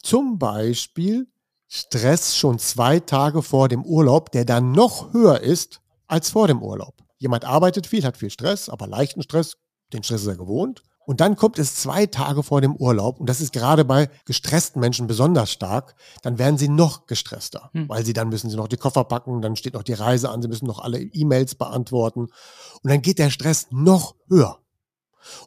Zum 0.03 0.39
Beispiel 0.39 1.29
Stress 1.69 2.37
schon 2.37 2.59
zwei 2.59 2.99
Tage 2.99 3.43
vor 3.43 3.69
dem 3.69 3.85
Urlaub, 3.85 4.33
der 4.33 4.45
dann 4.45 4.73
noch 4.73 5.13
höher 5.13 5.41
ist 5.41 5.81
als 6.07 6.31
vor 6.31 6.49
dem 6.49 6.63
Urlaub. 6.63 6.95
Jemand 7.19 7.45
arbeitet 7.45 7.87
viel, 7.87 8.05
hat 8.05 8.17
viel 8.17 8.31
Stress, 8.31 8.69
aber 8.69 8.87
leichten 8.87 9.23
Stress, 9.23 9.57
den 9.93 10.03
Stress 10.03 10.23
ist 10.23 10.27
er 10.27 10.37
gewohnt. 10.37 10.83
Und 11.11 11.21
dann 11.21 11.35
kommt 11.35 11.59
es 11.59 11.75
zwei 11.75 12.07
Tage 12.07 12.45
vor 12.45 12.61
dem 12.61 12.77
Urlaub, 12.77 13.19
und 13.19 13.29
das 13.29 13.41
ist 13.41 13.53
gerade 13.53 13.85
bei 13.85 14.09
gestressten 14.27 14.79
Menschen 14.79 15.09
besonders 15.09 15.51
stark, 15.51 15.97
dann 16.23 16.39
werden 16.39 16.57
sie 16.57 16.69
noch 16.69 17.07
gestresster, 17.07 17.69
hm. 17.73 17.89
weil 17.89 18.07
sie 18.07 18.13
dann 18.13 18.29
müssen 18.29 18.49
sie 18.49 18.57
noch 18.57 18.69
die 18.69 18.77
Koffer 18.77 19.03
packen, 19.03 19.43
dann 19.43 19.57
steht 19.57 19.75
noch 19.75 19.83
die 19.83 19.95
Reise 19.95 20.31
an, 20.31 20.41
sie 20.41 20.47
müssen 20.47 20.69
noch 20.69 20.79
alle 20.79 21.01
E-Mails 21.01 21.57
beantworten. 21.57 22.29
Und 22.85 22.91
dann 22.93 23.03
geht 23.03 23.19
der 23.19 23.31
Stress 23.31 23.67
noch 23.73 24.15
höher. 24.29 24.61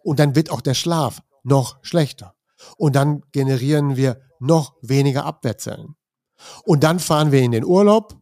Und 0.03 0.19
dann 0.19 0.35
wird 0.35 0.51
auch 0.51 0.59
der 0.59 0.73
Schlaf 0.73 1.21
noch 1.43 1.77
schlechter. 1.81 2.35
Und 2.75 2.97
dann 2.97 3.23
generieren 3.31 3.95
wir 3.95 4.19
noch 4.41 4.73
weniger 4.81 5.23
Abwehrzellen. 5.23 5.95
Und 6.65 6.83
dann 6.83 6.99
fahren 6.99 7.31
wir 7.31 7.39
in 7.39 7.53
den 7.53 7.63
Urlaub 7.63 8.17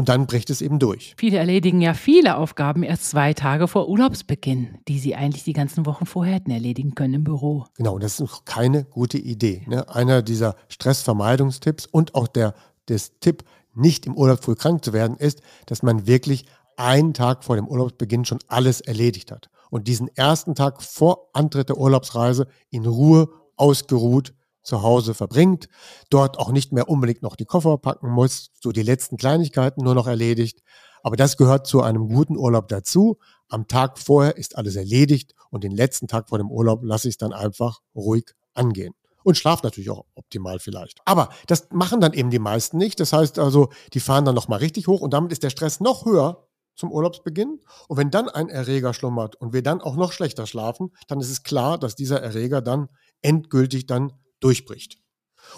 und 0.00 0.08
dann 0.08 0.26
bricht 0.26 0.48
es 0.48 0.62
eben 0.62 0.78
durch. 0.78 1.12
Viele 1.18 1.36
erledigen 1.36 1.82
ja 1.82 1.92
viele 1.92 2.38
Aufgaben 2.38 2.82
erst 2.82 3.10
zwei 3.10 3.34
Tage 3.34 3.68
vor 3.68 3.86
Urlaubsbeginn, 3.86 4.78
die 4.88 4.98
sie 4.98 5.14
eigentlich 5.14 5.44
die 5.44 5.52
ganzen 5.52 5.84
Wochen 5.84 6.06
vorher 6.06 6.36
hätten 6.36 6.50
erledigen 6.50 6.94
können 6.94 7.12
im 7.12 7.24
Büro. 7.24 7.66
Genau, 7.76 7.98
das 7.98 8.18
ist 8.18 8.46
keine 8.46 8.84
gute 8.84 9.18
Idee. 9.18 9.62
Ne? 9.66 9.86
Einer 9.94 10.22
dieser 10.22 10.56
Stressvermeidungstipps 10.70 11.84
und 11.84 12.14
auch 12.14 12.28
der 12.28 12.54
des 12.88 13.20
Tipp, 13.20 13.44
nicht 13.74 14.06
im 14.06 14.16
Urlaub 14.16 14.42
früh 14.42 14.54
krank 14.54 14.82
zu 14.82 14.94
werden, 14.94 15.18
ist, 15.18 15.42
dass 15.66 15.82
man 15.82 16.06
wirklich 16.06 16.46
einen 16.78 17.12
Tag 17.12 17.44
vor 17.44 17.56
dem 17.56 17.68
Urlaubsbeginn 17.68 18.24
schon 18.24 18.38
alles 18.48 18.80
erledigt 18.80 19.30
hat. 19.30 19.50
Und 19.68 19.86
diesen 19.86 20.08
ersten 20.16 20.54
Tag 20.54 20.82
vor 20.82 21.28
Antritt 21.34 21.68
der 21.68 21.76
Urlaubsreise 21.76 22.46
in 22.70 22.86
Ruhe, 22.86 23.28
ausgeruht 23.56 24.32
zu 24.70 24.82
Hause 24.82 25.14
verbringt, 25.14 25.68
dort 26.08 26.38
auch 26.38 26.52
nicht 26.52 26.72
mehr 26.72 26.88
unbedingt 26.88 27.22
noch 27.22 27.36
die 27.36 27.44
Koffer 27.44 27.76
packen 27.76 28.08
muss, 28.08 28.50
so 28.62 28.72
die 28.72 28.82
letzten 28.82 29.16
Kleinigkeiten 29.16 29.84
nur 29.84 29.94
noch 29.94 30.06
erledigt. 30.06 30.62
Aber 31.02 31.16
das 31.16 31.36
gehört 31.36 31.66
zu 31.66 31.82
einem 31.82 32.08
guten 32.08 32.36
Urlaub 32.36 32.68
dazu. 32.68 33.18
Am 33.48 33.66
Tag 33.68 33.98
vorher 33.98 34.36
ist 34.36 34.56
alles 34.56 34.76
erledigt 34.76 35.34
und 35.50 35.64
den 35.64 35.72
letzten 35.72 36.06
Tag 36.06 36.28
vor 36.28 36.38
dem 36.38 36.50
Urlaub 36.50 36.84
lasse 36.84 37.08
ich 37.08 37.14
es 37.14 37.18
dann 37.18 37.32
einfach 37.32 37.80
ruhig 37.94 38.30
angehen. 38.54 38.94
Und 39.22 39.36
schlafe 39.36 39.64
natürlich 39.64 39.90
auch 39.90 40.06
optimal 40.14 40.60
vielleicht. 40.60 41.00
Aber 41.04 41.28
das 41.46 41.68
machen 41.70 42.00
dann 42.00 42.14
eben 42.14 42.30
die 42.30 42.38
meisten 42.38 42.78
nicht. 42.78 43.00
Das 43.00 43.12
heißt 43.12 43.38
also, 43.38 43.68
die 43.92 44.00
fahren 44.00 44.24
dann 44.24 44.34
nochmal 44.34 44.60
richtig 44.60 44.86
hoch 44.86 45.02
und 45.02 45.12
damit 45.12 45.32
ist 45.32 45.42
der 45.42 45.50
Stress 45.50 45.80
noch 45.80 46.06
höher 46.06 46.46
zum 46.74 46.90
Urlaubsbeginn. 46.90 47.60
Und 47.88 47.96
wenn 47.98 48.10
dann 48.10 48.28
ein 48.28 48.48
Erreger 48.48 48.94
schlummert 48.94 49.36
und 49.36 49.52
wir 49.52 49.62
dann 49.62 49.82
auch 49.82 49.96
noch 49.96 50.12
schlechter 50.12 50.46
schlafen, 50.46 50.92
dann 51.08 51.20
ist 51.20 51.30
es 51.30 51.42
klar, 51.42 51.76
dass 51.76 51.96
dieser 51.96 52.22
Erreger 52.22 52.62
dann 52.62 52.88
endgültig 53.20 53.86
dann 53.86 54.12
durchbricht. 54.40 54.98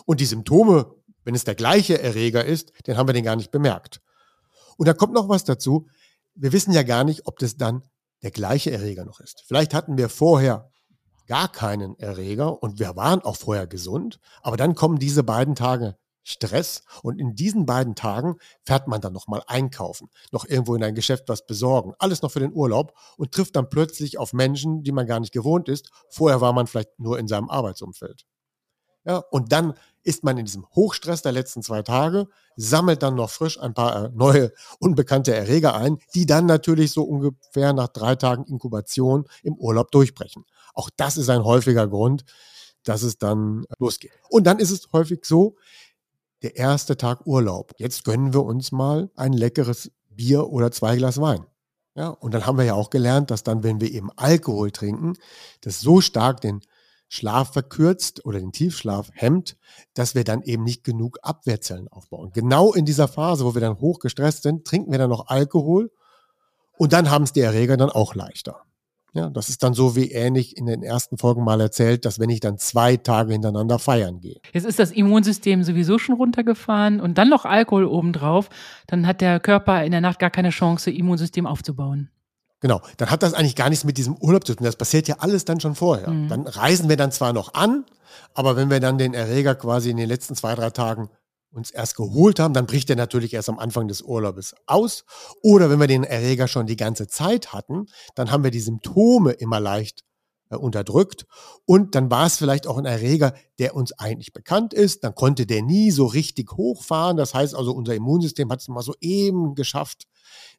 Und 0.07 0.21
die 0.21 0.27
Symptome, 0.27 0.95
wenn 1.25 1.35
es 1.35 1.45
der 1.45 1.55
gleiche 1.55 2.01
Erreger 2.01 2.45
ist, 2.45 2.73
den 2.87 2.97
haben 2.97 3.09
wir 3.09 3.15
den 3.15 3.25
gar 3.25 3.37
nicht 3.37 3.51
bemerkt. 3.51 4.01
Und 4.77 4.87
da 4.87 4.95
kommt 4.95 5.15
noch 5.15 5.29
was 5.29 5.45
dazu. 5.45 5.89
Wir 6.35 6.53
wissen 6.53 6.73
ja 6.73 6.83
gar 6.83 7.05
nicht, 7.05 7.27
ob 7.27 7.39
das 7.39 7.57
dann 7.57 7.83
der 8.23 8.31
gleiche 8.31 8.71
Erreger 8.71 9.05
noch 9.05 9.21
ist. 9.21 9.45
Vielleicht 9.47 9.75
hatten 9.75 9.99
wir 9.99 10.09
vorher 10.09 10.71
gar 11.27 11.51
keinen 11.51 11.99
Erreger 11.99 12.62
und 12.62 12.79
wir 12.79 12.97
waren 12.97 13.21
auch 13.23 13.37
vorher 13.37 13.67
gesund, 13.67 14.19
aber 14.43 14.57
dann 14.57 14.75
kommen 14.75 14.99
diese 14.99 15.23
beiden 15.23 15.55
Tage 15.55 15.97
Stress 16.25 16.83
und 17.03 17.19
in 17.19 17.35
diesen 17.35 17.67
beiden 17.67 17.95
Tagen 17.95 18.37
fährt 18.65 18.87
man 18.87 19.01
dann 19.01 19.12
nochmal 19.12 19.43
einkaufen, 19.47 20.09
noch 20.31 20.45
irgendwo 20.45 20.75
in 20.75 20.85
ein 20.85 20.95
Geschäft 20.95 21.29
was 21.29 21.47
besorgen, 21.47 21.95
alles 21.99 22.23
noch 22.23 22.31
für 22.31 22.41
den 22.41 22.53
Urlaub 22.53 22.95
und 23.17 23.33
trifft 23.33 23.57
dann 23.57 23.69
plötzlich 23.69 24.19
auf 24.19 24.33
Menschen, 24.33 24.83
die 24.83 24.93
man 24.93 25.07
gar 25.07 25.21
nicht 25.21 25.33
gewohnt 25.33 25.69
ist. 25.69 25.91
Vorher 26.11 26.41
war 26.41 26.53
man 26.53 26.67
vielleicht 26.67 26.99
nur 26.99 27.19
in 27.19 27.27
seinem 27.27 27.51
Arbeitsumfeld. 27.51 28.25
Ja, 29.04 29.18
und 29.18 29.52
dann 29.52 29.75
ist 30.04 30.25
man 30.25 30.38
in 30.38 30.44
diesem 30.44 30.66
Hochstress 30.75 31.23
der 31.23 31.32
letzten 31.32 31.62
zwei 31.62 31.82
Tage, 31.82 32.28
sammelt 32.56 33.02
dann 33.02 33.14
noch 33.14 33.30
frisch 33.30 33.61
ein 33.61 33.75
paar 33.75 34.04
äh, 34.04 34.11
neue 34.14 34.52
unbekannte 34.78 35.35
Erreger 35.35 35.75
ein, 35.75 35.99
die 36.14 36.26
dann 36.26 36.47
natürlich 36.47 36.92
so 36.92 37.02
ungefähr 37.04 37.73
nach 37.73 37.88
drei 37.88 38.16
Tagen 38.16 38.44
Inkubation 38.44 39.26
im 39.42 39.54
Urlaub 39.54 39.90
durchbrechen. 39.90 40.44
Auch 40.75 40.90
das 40.97 41.16
ist 41.16 41.30
ein 41.30 41.44
häufiger 41.44 41.87
Grund, 41.88 42.25
dass 42.85 43.02
es 43.02 43.18
dann 43.18 43.64
äh, 43.64 43.75
losgeht. 43.78 44.12
Und 44.28 44.47
dann 44.47 44.59
ist 44.59 44.71
es 44.71 44.88
häufig 44.92 45.25
so, 45.25 45.56
der 46.42 46.56
erste 46.56 46.97
Tag 46.97 47.26
Urlaub. 47.26 47.73
Jetzt 47.78 48.04
gönnen 48.04 48.32
wir 48.32 48.44
uns 48.44 48.73
mal 48.73 49.11
ein 49.14 49.32
leckeres 49.32 49.92
Bier 50.11 50.49
oder 50.49 50.73
zwei 50.73 50.97
Glas 50.97 51.21
Wein. 51.21 51.47
Ja, 51.94 52.09
und 52.09 52.32
dann 52.32 52.47
haben 52.47 52.59
wir 52.59 52.64
ja 52.64 52.75
auch 52.75 52.90
gelernt, 52.90 53.30
dass 53.30 53.42
dann, 53.42 53.62
wenn 53.62 53.80
wir 53.80 53.92
eben 53.92 54.11
Alkohol 54.16 54.71
trinken, 54.71 55.14
das 55.61 55.80
so 55.80 56.00
stark 56.00 56.40
den 56.40 56.62
Schlaf 57.12 57.52
verkürzt 57.52 58.25
oder 58.25 58.40
den 58.40 58.52
Tiefschlaf 58.52 59.11
hemmt, 59.12 59.59
dass 59.92 60.14
wir 60.14 60.25
dann 60.25 60.40
eben 60.40 60.64
nicht 60.64 60.83
genug 60.83 61.19
Abwehrzellen 61.21 61.87
aufbauen. 61.88 62.31
Genau 62.33 62.73
in 62.73 62.87
dieser 62.87 63.07
Phase, 63.07 63.45
wo 63.45 63.52
wir 63.52 63.61
dann 63.61 63.81
hoch 63.81 63.99
gestresst 63.99 64.45
sind, 64.45 64.64
trinken 64.64 64.90
wir 64.92 64.99
dann 64.99 65.11
noch 65.11 65.26
Alkohol 65.26 65.90
und 66.78 66.95
dann 66.95 67.11
haben 67.11 67.25
es 67.25 67.35
die 67.35 67.40
Erreger 67.40 67.76
dann 67.76 67.90
auch 67.90 68.14
leichter. 68.14 68.62
Ja, 69.12 69.28
das 69.28 69.50
ist 69.50 69.62
dann 69.62 69.75
so 69.75 69.95
wie 69.95 70.11
ähnlich 70.11 70.57
in 70.57 70.64
den 70.64 70.83
ersten 70.83 71.19
Folgen 71.19 71.45
mal 71.45 71.61
erzählt, 71.61 72.07
dass 72.07 72.19
wenn 72.19 72.31
ich 72.31 72.40
dann 72.40 72.57
zwei 72.57 72.97
Tage 72.97 73.35
hintereinander 73.35 73.78
feiern 73.78 74.21
gehe. 74.21 74.40
Jetzt 74.54 74.64
ist 74.64 74.78
das 74.78 74.90
Immunsystem 74.90 75.64
sowieso 75.64 75.99
schon 75.99 76.14
runtergefahren 76.14 76.99
und 76.99 77.19
dann 77.19 77.28
noch 77.28 77.45
Alkohol 77.45 77.85
obendrauf, 77.85 78.49
dann 78.87 79.07
hat 79.07 79.21
der 79.21 79.38
Körper 79.38 79.85
in 79.85 79.90
der 79.90 80.00
Nacht 80.00 80.19
gar 80.19 80.31
keine 80.31 80.49
Chance, 80.49 80.90
Immunsystem 80.90 81.47
aufzubauen. 81.47 82.09
Genau, 82.62 82.81
dann 82.97 83.11
hat 83.11 83.25
das 83.25 83.35
eigentlich 83.35 83.57
gar 83.57 83.69
nichts 83.69 83.85
mit 83.85 83.99
diesem 83.99 84.16
Urlaub 84.16 84.47
zu 84.47 84.54
tun. 84.54 84.64
Das 84.64 84.76
passiert 84.76 85.09
ja 85.09 85.16
alles 85.19 85.45
dann 85.45 85.59
schon 85.59 85.75
vorher. 85.75 86.09
Mhm. 86.09 86.28
Dann 86.28 86.47
reisen 86.47 86.88
wir 86.88 86.97
dann 86.97 87.11
zwar 87.11 87.33
noch 87.33 87.54
an, 87.54 87.85
aber 88.35 88.54
wenn 88.54 88.71
wir 88.71 88.78
dann 88.78 88.99
den 88.99 89.14
Erreger 89.14 89.57
quasi 89.57 89.90
in 89.90 89.97
den 89.97 90.09
letzten 90.09 90.37
zwei, 90.37 90.54
drei 90.54 90.71
Tagen 90.71 91.11
uns 91.50 91.73
erst 91.73 91.97
geholt 91.97 92.38
haben, 92.38 92.54
dann 92.54 92.66
bricht 92.66 92.88
er 92.88 92.97
natürlich 92.97 93.35
erst 93.35 93.49
am 93.49 93.59
Anfang 93.59 93.88
des 93.88 94.00
Urlaubes 94.00 94.54
aus. 94.66 95.04
Oder 95.42 95.71
wenn 95.71 95.81
wir 95.81 95.88
den 95.88 96.04
Erreger 96.04 96.47
schon 96.47 96.66
die 96.66 96.76
ganze 96.76 97.09
Zeit 97.09 97.52
hatten, 97.52 97.87
dann 98.14 98.31
haben 98.31 98.45
wir 98.45 98.52
die 98.52 98.61
Symptome 98.61 99.33
immer 99.33 99.59
leicht 99.59 100.04
äh, 100.50 100.57
unterdrückt. 100.57 101.26
Und 101.66 101.97
dann 101.97 102.12
war 102.12 102.26
es 102.26 102.37
vielleicht 102.37 102.69
auch 102.69 102.78
ein 102.78 102.85
Erreger, 102.85 103.35
der 103.59 103.75
uns 103.75 103.92
eigentlich 103.99 104.33
bekannt 104.33 104.73
ist. 104.73 105.02
Dann 105.02 105.16
konnte 105.16 105.47
der 105.47 105.62
nie 105.62 105.90
so 105.90 106.07
richtig 106.07 106.52
hochfahren. 106.52 107.16
Das 107.16 107.35
heißt 107.35 107.57
also, 107.57 107.73
unser 107.73 107.97
Immunsystem 107.97 108.52
hat 108.52 108.61
es 108.61 108.69
mal 108.69 108.83
so 108.83 108.95
eben 109.00 109.57
geschafft, 109.57 110.04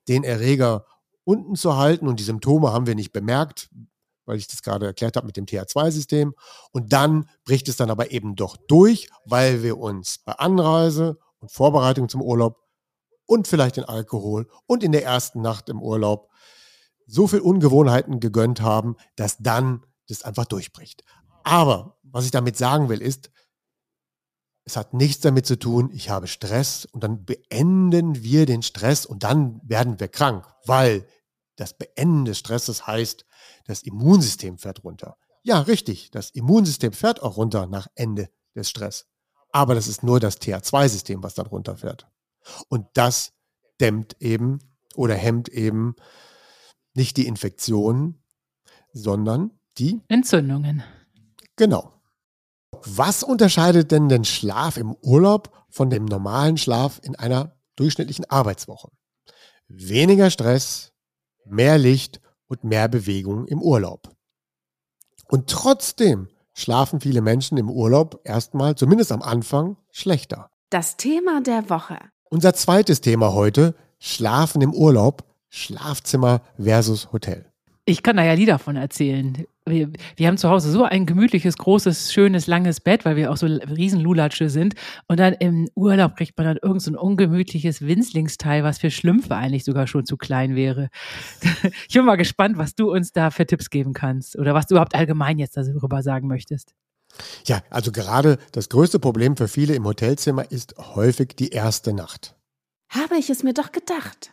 den 0.09 0.25
Erreger 0.25 0.85
unten 1.23 1.55
zu 1.55 1.77
halten. 1.77 2.07
Und 2.07 2.19
die 2.19 2.23
Symptome 2.23 2.71
haben 2.71 2.87
wir 2.87 2.95
nicht 2.95 3.11
bemerkt, 3.11 3.69
weil 4.25 4.37
ich 4.37 4.47
das 4.47 4.61
gerade 4.61 4.85
erklärt 4.85 5.15
habe 5.15 5.27
mit 5.27 5.37
dem 5.37 5.45
TH2-System. 5.45 6.33
Und 6.71 6.93
dann 6.93 7.29
bricht 7.45 7.67
es 7.69 7.77
dann 7.77 7.89
aber 7.89 8.11
eben 8.11 8.35
doch 8.35 8.57
durch, 8.67 9.09
weil 9.25 9.63
wir 9.63 9.77
uns 9.77 10.19
bei 10.19 10.33
Anreise 10.33 11.17
und 11.39 11.51
Vorbereitung 11.51 12.09
zum 12.09 12.21
Urlaub 12.21 12.57
und 13.25 13.47
vielleicht 13.47 13.77
den 13.77 13.85
Alkohol 13.85 14.47
und 14.65 14.83
in 14.83 14.91
der 14.91 15.03
ersten 15.03 15.41
Nacht 15.41 15.69
im 15.69 15.81
Urlaub 15.81 16.29
so 17.05 17.27
viel 17.27 17.39
Ungewohnheiten 17.39 18.19
gegönnt 18.19 18.61
haben, 18.61 18.95
dass 19.15 19.37
dann 19.37 19.85
das 20.07 20.23
einfach 20.23 20.45
durchbricht. 20.45 21.03
Aber 21.43 21.97
was 22.03 22.25
ich 22.25 22.31
damit 22.31 22.57
sagen 22.57 22.89
will, 22.89 23.01
ist, 23.01 23.31
es 24.65 24.77
hat 24.77 24.93
nichts 24.93 25.21
damit 25.21 25.45
zu 25.45 25.59
tun, 25.59 25.89
ich 25.93 26.09
habe 26.09 26.27
Stress 26.27 26.85
und 26.85 27.03
dann 27.03 27.25
beenden 27.25 28.23
wir 28.23 28.45
den 28.45 28.61
Stress 28.61 29.05
und 29.05 29.23
dann 29.23 29.59
werden 29.63 29.99
wir 29.99 30.07
krank, 30.07 30.45
weil 30.65 31.05
das 31.55 31.77
Beenden 31.77 32.25
des 32.25 32.39
Stresses 32.39 32.87
heißt, 32.87 33.25
das 33.65 33.83
Immunsystem 33.83 34.57
fährt 34.57 34.83
runter. 34.83 35.17
Ja, 35.43 35.59
richtig, 35.59 36.11
das 36.11 36.29
Immunsystem 36.31 36.93
fährt 36.93 37.21
auch 37.21 37.37
runter 37.37 37.67
nach 37.67 37.87
Ende 37.95 38.29
des 38.55 38.69
Stress. 38.69 39.07
Aber 39.51 39.75
das 39.75 39.87
ist 39.87 40.03
nur 40.03 40.19
das 40.19 40.39
TH2-System, 40.39 41.21
was 41.21 41.35
dann 41.35 41.45
runterfährt. 41.45 42.07
Und 42.69 42.87
das 42.93 43.33
dämmt 43.79 44.15
eben 44.19 44.59
oder 44.95 45.15
hemmt 45.15 45.49
eben 45.49 45.95
nicht 46.93 47.17
die 47.17 47.27
Infektionen, 47.27 48.23
sondern 48.93 49.51
die 49.77 50.01
Entzündungen. 50.07 50.83
Genau. 51.55 51.91
Was 52.85 53.23
unterscheidet 53.23 53.91
denn 53.91 54.09
den 54.09 54.25
Schlaf 54.25 54.77
im 54.77 54.95
Urlaub 55.01 55.51
von 55.69 55.89
dem 55.89 56.05
normalen 56.05 56.57
Schlaf 56.57 56.99
in 57.01 57.15
einer 57.15 57.55
durchschnittlichen 57.75 58.29
Arbeitswoche? 58.29 58.89
Weniger 59.67 60.29
Stress, 60.29 60.91
mehr 61.45 61.77
Licht 61.77 62.19
und 62.47 62.63
mehr 62.63 62.89
Bewegung 62.89 63.47
im 63.47 63.61
Urlaub. 63.61 64.13
Und 65.29 65.49
trotzdem 65.49 66.27
schlafen 66.53 66.99
viele 66.99 67.21
Menschen 67.21 67.57
im 67.57 67.69
Urlaub 67.69 68.19
erstmal, 68.25 68.75
zumindest 68.75 69.11
am 69.11 69.21
Anfang, 69.21 69.77
schlechter. 69.89 70.51
Das 70.69 70.97
Thema 70.97 71.41
der 71.41 71.69
Woche. 71.69 71.97
Unser 72.29 72.53
zweites 72.53 73.01
Thema 73.01 73.33
heute, 73.33 73.75
Schlafen 73.99 74.61
im 74.61 74.73
Urlaub, 74.73 75.23
Schlafzimmer 75.49 76.41
versus 76.57 77.11
Hotel. 77.13 77.52
Ich 77.85 78.01
kann 78.01 78.15
da 78.15 78.23
ja 78.23 78.33
Lieder 78.33 78.59
von 78.59 78.77
erzählen. 78.77 79.45
Wir, 79.65 79.91
wir, 80.15 80.27
haben 80.27 80.37
zu 80.37 80.49
Hause 80.49 80.71
so 80.71 80.83
ein 80.83 81.05
gemütliches, 81.05 81.57
großes, 81.57 82.13
schönes, 82.13 82.47
langes 82.47 82.79
Bett, 82.79 83.03
weil 83.03 83.17
wir 83.17 83.29
auch 83.29 83.35
so 83.35 83.45
riesen 83.45 83.99
Lulatsche 83.99 84.49
sind. 84.49 84.75
Und 85.07 85.19
dann 85.19 85.33
im 85.33 85.69
Urlaub 85.75 86.15
kriegt 86.15 86.37
man 86.37 86.47
dann 86.47 86.57
irgend 86.61 86.81
so 86.81 86.91
ein 86.91 86.97
ungemütliches 86.97 87.81
Winzlingsteil, 87.81 88.63
was 88.63 88.77
für 88.77 88.89
Schlümpfe 88.89 89.35
eigentlich 89.35 89.65
sogar 89.65 89.87
schon 89.87 90.05
zu 90.05 90.17
klein 90.17 90.55
wäre. 90.55 90.89
Ich 91.87 91.95
bin 91.95 92.05
mal 92.05 92.15
gespannt, 92.15 92.57
was 92.57 92.75
du 92.75 92.91
uns 92.91 93.11
da 93.11 93.29
für 93.31 93.45
Tipps 93.45 93.69
geben 93.69 93.93
kannst 93.93 94.37
oder 94.37 94.53
was 94.53 94.67
du 94.67 94.75
überhaupt 94.75 94.95
allgemein 94.95 95.37
jetzt 95.37 95.57
darüber 95.57 96.01
sagen 96.01 96.27
möchtest. 96.27 96.73
Ja, 97.45 97.61
also 97.69 97.91
gerade 97.91 98.37
das 98.51 98.69
größte 98.69 98.99
Problem 98.99 99.37
für 99.37 99.47
viele 99.47 99.75
im 99.75 99.85
Hotelzimmer 99.85 100.49
ist 100.49 100.75
häufig 100.77 101.35
die 101.35 101.49
erste 101.49 101.93
Nacht. 101.93 102.35
Habe 102.89 103.17
ich 103.17 103.29
es 103.29 103.43
mir 103.43 103.53
doch 103.53 103.71
gedacht. 103.71 104.32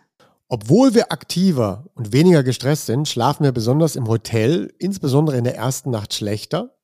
Obwohl 0.53 0.95
wir 0.95 1.13
aktiver 1.13 1.87
und 1.95 2.13
weniger 2.13 2.43
gestresst 2.43 2.87
sind, 2.87 3.09
schlafen 3.09 3.45
wir 3.45 3.53
besonders 3.53 3.95
im 3.95 4.09
Hotel, 4.09 4.75
insbesondere 4.81 5.39
in 5.39 5.45
der 5.45 5.55
ersten 5.55 5.91
Nacht 5.91 6.13
schlechter. 6.13 6.77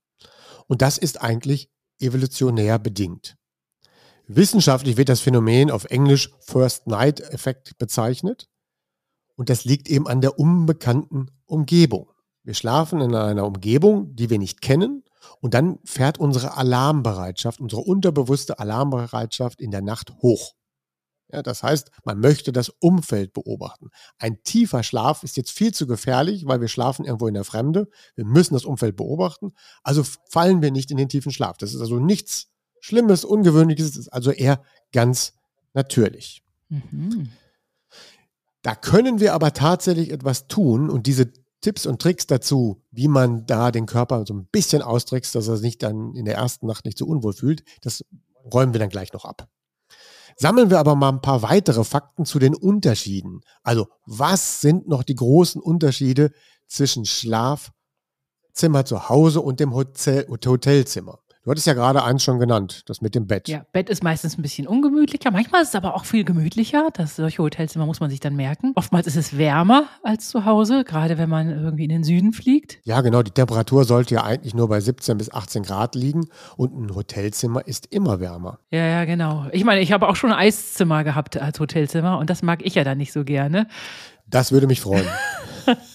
Und 0.69 0.83
das 0.83 0.99
ist 0.99 1.21
eigentlich 1.21 1.69
evolutionär 1.99 2.79
bedingt. 2.79 3.37
Wissenschaftlich 4.29 4.97
wird 4.97 5.09
das 5.09 5.19
Phänomen 5.19 5.73
auf 5.73 5.87
Englisch 5.87 6.31
First 6.39 6.87
Night 6.87 7.19
Effekt 7.19 7.77
bezeichnet. 7.77 8.49
Und 9.35 9.51
das 9.51 9.65
liegt 9.65 9.89
eben 9.89 10.07
an 10.07 10.21
der 10.21 10.39
unbekannten 10.39 11.33
Umgebung. 11.45 12.13
Wir 12.45 12.55
schlafen 12.55 13.01
in 13.01 13.17
einer 13.17 13.45
Umgebung, 13.45 14.15
die 14.15 14.31
wir 14.31 14.39
nicht 14.39 14.61
kennen. 14.61 15.03
Und 15.41 15.55
dann 15.55 15.81
fährt 15.85 16.19
unsere 16.19 16.57
Alarmbereitschaft, 16.57 17.61
unsere 17.61 17.83
unterbewusste 17.83 18.61
Alarmbereitschaft 18.61 19.61
in 19.61 19.73
der 19.73 19.83
Nacht 19.83 20.13
hoch. 20.23 20.55
Ja, 21.33 21.43
das 21.43 21.63
heißt, 21.63 21.91
man 22.05 22.21
möchte 22.21 22.53
das 22.53 22.69
Umfeld 22.69 23.33
beobachten. 23.33 23.91
Ein 24.19 24.43
tiefer 24.45 24.83
Schlaf 24.83 25.25
ist 25.25 25.37
jetzt 25.37 25.51
viel 25.51 25.75
zu 25.75 25.87
gefährlich, 25.87 26.47
weil 26.47 26.61
wir 26.61 26.69
schlafen 26.69 27.05
irgendwo 27.05 27.27
in 27.27 27.35
der 27.35 27.45
Fremde. 27.45 27.89
Wir 28.15 28.25
müssen 28.25 28.55
das 28.55 28.65
Umfeld 28.65 28.97
beobachten. 28.97 29.53
Also 29.83 30.05
fallen 30.31 30.63
wir 30.63 30.71
nicht 30.71 30.91
in 30.91 30.97
den 30.97 31.09
tiefen 31.09 31.33
Schlaf. 31.33 31.57
Das 31.59 31.75
ist 31.75 31.81
also 31.81 31.99
nichts 31.99 32.49
Schlimmes, 32.81 33.25
Ungewöhnliches. 33.25 33.91
Es 33.91 33.97
ist 33.97 34.09
also 34.13 34.31
eher 34.31 34.63
ganz 34.93 35.33
natürlich. 35.75 36.45
Mhm. 36.69 37.31
Da 38.63 38.75
können 38.75 39.19
wir 39.21 39.35
aber 39.35 39.53
tatsächlich 39.53 40.11
etwas 40.11 40.47
tun 40.47 40.91
und 40.91 41.07
diese 41.07 41.33
Tipps 41.61 41.87
und 41.87 42.01
Tricks 42.01 42.27
dazu, 42.27 42.83
wie 42.91 43.09
man 43.09 43.47
da 43.47 43.73
den 43.73 43.87
Körper 43.87 44.25
so 44.27 44.35
ein 44.35 44.47
bisschen 44.47 44.83
austrickst, 44.83 45.35
dass 45.35 45.49
er 45.49 45.57
sich 45.57 45.79
dann 45.79 46.15
in 46.15 46.25
der 46.25 46.37
ersten 46.37 46.67
Nacht 46.67 46.85
nicht 46.85 46.99
so 46.99 47.07
unwohl 47.07 47.33
fühlt, 47.33 47.65
das 47.83 48.05
räumen 48.53 48.73
wir 48.73 48.79
dann 48.79 48.89
gleich 48.89 49.13
noch 49.13 49.25
ab. 49.25 49.49
Sammeln 50.37 50.69
wir 50.71 50.79
aber 50.79 50.95
mal 50.95 51.09
ein 51.09 51.23
paar 51.23 51.43
weitere 51.43 51.83
Fakten 51.83 52.27
zu 52.27 52.39
den 52.39 52.55
Unterschieden. 52.55 53.41
Also, 53.63 53.89
was 54.05 54.61
sind 54.61 54.87
noch 54.87 55.03
die 55.03 55.15
großen 55.15 55.61
Unterschiede 55.63 56.31
zwischen 56.69 57.07
Schlafzimmer 57.07 58.85
zu 58.85 59.09
Hause 59.09 59.41
und 59.41 59.61
dem 59.61 59.75
Hotel 59.75 60.27
Hotelzimmer? 60.29 61.21
Du 61.47 61.53
hattest 61.53 61.69
ja 61.69 61.75
gerade 61.75 62.03
eins 62.03 62.25
schon 62.25 62.41
genannt, 62.41 62.83
das 62.87 63.01
mit 63.01 63.15
dem 63.15 63.29
Bett. 63.29 63.47
Ja, 63.47 63.65
Bett 63.71 63.89
ist 63.89 64.03
meistens 64.03 64.37
ein 64.37 64.43
bisschen 64.43 64.67
ungemütlicher. 64.67 65.31
Manchmal 65.31 65.63
ist 65.63 65.69
es 65.69 65.75
aber 65.77 65.95
auch 65.95 66.05
viel 66.05 66.25
gemütlicher. 66.25 66.89
Das, 66.93 67.15
solche 67.15 67.41
Hotelzimmer 67.41 67.87
muss 67.87 68.01
man 68.01 68.11
sich 68.11 68.19
dann 68.19 68.35
merken. 68.35 68.73
Oftmals 68.75 69.07
ist 69.07 69.15
es 69.15 69.39
wärmer 69.39 69.85
als 70.03 70.29
zu 70.29 70.45
Hause, 70.45 70.83
gerade 70.83 71.19
wenn 71.19 71.29
man 71.29 71.49
irgendwie 71.49 71.85
in 71.85 71.91
den 71.91 72.03
Süden 72.03 72.33
fliegt. 72.33 72.81
Ja, 72.83 73.01
genau. 73.01 73.23
Die 73.23 73.31
Temperatur 73.31 73.85
sollte 73.85 74.17
ja 74.17 74.25
eigentlich 74.25 74.55
nur 74.55 74.69
bei 74.69 74.81
17 74.81 75.19
bis 75.19 75.33
18 75.33 75.63
Grad 75.63 75.95
liegen 75.95 76.27
und 76.57 76.77
ein 76.77 76.93
Hotelzimmer 76.93 77.65
ist 77.65 77.95
immer 77.95 78.19
wärmer. 78.19 78.59
Ja, 78.73 78.85
ja, 78.85 79.05
genau. 79.05 79.47
Ich 79.53 79.63
meine, 79.63 79.83
ich 79.83 79.93
habe 79.93 80.09
auch 80.09 80.17
schon 80.17 80.33
ein 80.33 80.39
Eiszimmer 80.39 81.05
gehabt 81.05 81.41
als 81.41 81.61
Hotelzimmer 81.61 82.19
und 82.19 82.29
das 82.29 82.43
mag 82.43 82.67
ich 82.67 82.75
ja 82.75 82.83
dann 82.83 82.99
nicht 82.99 83.13
so 83.13 83.23
gerne. 83.23 83.69
Das 84.27 84.51
würde 84.51 84.67
mich 84.67 84.81
freuen. 84.81 85.07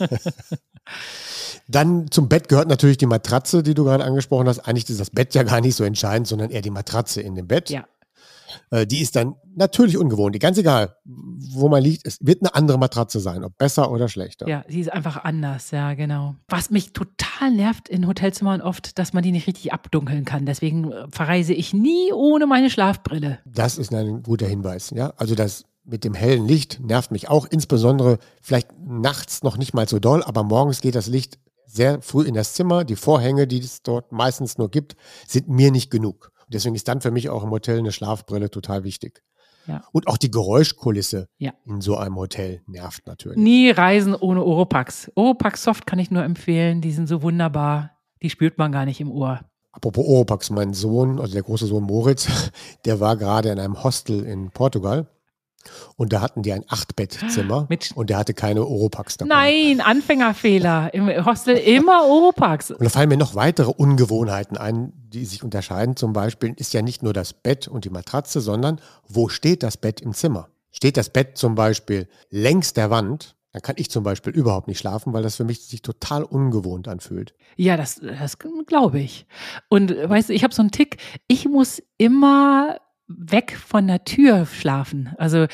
Dann 1.67 2.09
zum 2.11 2.29
Bett 2.29 2.49
gehört 2.49 2.67
natürlich 2.67 2.97
die 2.97 3.05
Matratze, 3.05 3.63
die 3.63 3.73
du 3.73 3.83
gerade 3.83 4.03
angesprochen 4.03 4.47
hast. 4.47 4.59
Eigentlich 4.59 4.89
ist 4.89 4.99
das 4.99 5.09
Bett 5.09 5.33
ja 5.33 5.43
gar 5.43 5.61
nicht 5.61 5.75
so 5.75 5.83
entscheidend, 5.83 6.27
sondern 6.27 6.49
eher 6.49 6.61
die 6.61 6.69
Matratze 6.69 7.21
in 7.21 7.35
dem 7.35 7.47
Bett. 7.47 7.69
Ja. 7.69 7.85
Äh, 8.69 8.85
die 8.85 9.01
ist 9.01 9.15
dann 9.15 9.35
natürlich 9.55 9.97
ungewohnt. 9.97 10.39
Ganz 10.39 10.57
egal, 10.57 10.95
wo 11.05 11.69
man 11.69 11.83
liegt, 11.83 12.05
es 12.05 12.17
wird 12.21 12.41
eine 12.41 12.55
andere 12.55 12.77
Matratze 12.77 13.19
sein, 13.19 13.43
ob 13.43 13.57
besser 13.57 13.91
oder 13.91 14.07
schlechter. 14.07 14.47
Ja, 14.47 14.63
sie 14.67 14.79
ist 14.79 14.91
einfach 14.91 15.23
anders, 15.23 15.71
ja, 15.71 15.93
genau. 15.93 16.35
Was 16.47 16.69
mich 16.69 16.93
total 16.93 17.51
nervt 17.51 17.89
in 17.89 18.07
Hotelzimmern 18.07 18.61
oft, 18.61 18.97
dass 18.97 19.13
man 19.13 19.23
die 19.23 19.31
nicht 19.31 19.47
richtig 19.47 19.73
abdunkeln 19.73 20.25
kann. 20.25 20.45
Deswegen 20.45 20.91
äh, 20.91 21.07
verreise 21.11 21.53
ich 21.53 21.73
nie 21.73 22.11
ohne 22.13 22.47
meine 22.47 22.69
Schlafbrille. 22.69 23.39
Das 23.45 23.77
ist 23.77 23.93
ein 23.93 24.23
guter 24.23 24.47
Hinweis, 24.47 24.91
ja. 24.91 25.13
Also 25.17 25.35
das 25.35 25.65
mit 25.83 26.03
dem 26.03 26.13
hellen 26.13 26.47
Licht 26.47 26.79
nervt 26.81 27.11
mich 27.11 27.27
auch, 27.27 27.47
insbesondere 27.49 28.19
vielleicht 28.41 28.69
nachts 28.79 29.41
noch 29.43 29.57
nicht 29.57 29.73
mal 29.73 29.89
so 29.89 29.99
doll, 29.99 30.23
aber 30.23 30.43
morgens 30.43 30.79
geht 30.79 30.95
das 30.95 31.07
Licht 31.07 31.39
sehr 31.71 32.01
früh 32.01 32.23
in 32.23 32.33
das 32.33 32.53
Zimmer. 32.53 32.83
Die 32.83 32.95
Vorhänge, 32.95 33.47
die 33.47 33.59
es 33.59 33.81
dort 33.81 34.11
meistens 34.11 34.57
nur 34.57 34.69
gibt, 34.69 34.95
sind 35.27 35.47
mir 35.47 35.71
nicht 35.71 35.89
genug. 35.89 36.31
Und 36.45 36.53
deswegen 36.53 36.75
ist 36.75 36.87
dann 36.87 37.01
für 37.01 37.11
mich 37.11 37.29
auch 37.29 37.43
im 37.43 37.51
Hotel 37.51 37.79
eine 37.79 37.91
Schlafbrille 37.91 38.49
total 38.49 38.83
wichtig. 38.83 39.23
Ja. 39.67 39.83
Und 39.91 40.07
auch 40.07 40.17
die 40.17 40.31
Geräuschkulisse 40.31 41.27
ja. 41.37 41.53
in 41.65 41.81
so 41.81 41.95
einem 41.95 42.15
Hotel 42.15 42.61
nervt 42.65 43.05
natürlich. 43.05 43.37
Nie 43.37 43.69
reisen 43.69 44.15
ohne 44.15 44.43
Oropax. 44.43 45.11
Oropax 45.15 45.63
Soft 45.63 45.85
kann 45.85 45.99
ich 45.99 46.11
nur 46.11 46.23
empfehlen. 46.23 46.81
Die 46.81 46.91
sind 46.91 47.07
so 47.07 47.21
wunderbar. 47.21 47.91
Die 48.21 48.29
spürt 48.29 48.57
man 48.57 48.71
gar 48.71 48.85
nicht 48.85 48.99
im 48.99 49.11
Ohr. 49.11 49.41
Apropos 49.71 50.05
Oropax, 50.05 50.49
mein 50.49 50.73
Sohn, 50.73 51.19
also 51.19 51.33
der 51.33 51.43
große 51.43 51.67
Sohn 51.67 51.83
Moritz, 51.83 52.27
der 52.85 52.99
war 52.99 53.15
gerade 53.15 53.49
in 53.49 53.59
einem 53.59 53.83
Hostel 53.83 54.25
in 54.25 54.51
Portugal 54.51 55.07
und 55.97 56.13
da 56.13 56.21
hatten 56.21 56.41
die 56.43 56.53
ein 56.53 56.65
Achtbettzimmer 56.67 57.67
Mit 57.69 57.91
und 57.95 58.09
der 58.09 58.17
hatte 58.17 58.33
keine 58.33 58.65
Oropax 58.65 59.17
dabei. 59.17 59.29
Nein, 59.29 59.81
Anfängerfehler. 59.81 60.93
Im 60.93 61.07
Hostel 61.25 61.57
immer 61.57 62.05
Oropax. 62.05 62.71
Und 62.71 62.83
da 62.83 62.89
fallen 62.89 63.09
mir 63.09 63.17
noch 63.17 63.35
weitere 63.35 63.71
Ungewohnheiten 63.71 64.57
ein, 64.57 64.93
die 64.95 65.25
sich 65.25 65.43
unterscheiden. 65.43 65.95
Zum 65.95 66.13
Beispiel 66.13 66.53
ist 66.57 66.73
ja 66.73 66.81
nicht 66.81 67.03
nur 67.03 67.13
das 67.13 67.33
Bett 67.33 67.67
und 67.67 67.85
die 67.85 67.89
Matratze, 67.89 68.41
sondern 68.41 68.79
wo 69.07 69.29
steht 69.29 69.63
das 69.63 69.77
Bett 69.77 70.01
im 70.01 70.13
Zimmer? 70.13 70.49
Steht 70.71 70.97
das 70.97 71.09
Bett 71.09 71.37
zum 71.37 71.55
Beispiel 71.55 72.07
längs 72.29 72.73
der 72.73 72.89
Wand 72.89 73.35
Dann 73.51 73.61
kann 73.61 73.75
ich 73.77 73.91
zum 73.91 74.03
Beispiel 74.03 74.31
überhaupt 74.33 74.69
nicht 74.69 74.79
schlafen, 74.79 75.11
weil 75.11 75.23
das 75.23 75.35
für 75.35 75.43
mich 75.43 75.65
sich 75.65 75.81
total 75.81 76.23
ungewohnt 76.23 76.87
anfühlt. 76.87 77.33
Ja, 77.57 77.75
das, 77.75 77.99
das 78.01 78.37
glaube 78.39 78.99
ich. 78.99 79.25
Und 79.67 79.91
weißt 79.91 80.29
du, 80.29 80.33
ich 80.33 80.43
habe 80.43 80.53
so 80.53 80.61
einen 80.61 80.71
Tick, 80.71 80.97
ich 81.27 81.45
muss 81.47 81.83
immer 81.97 82.77
weg 83.17 83.57
von 83.57 83.87
der 83.87 84.03
Tür 84.03 84.45
schlafen. 84.45 85.13
Also 85.17 85.47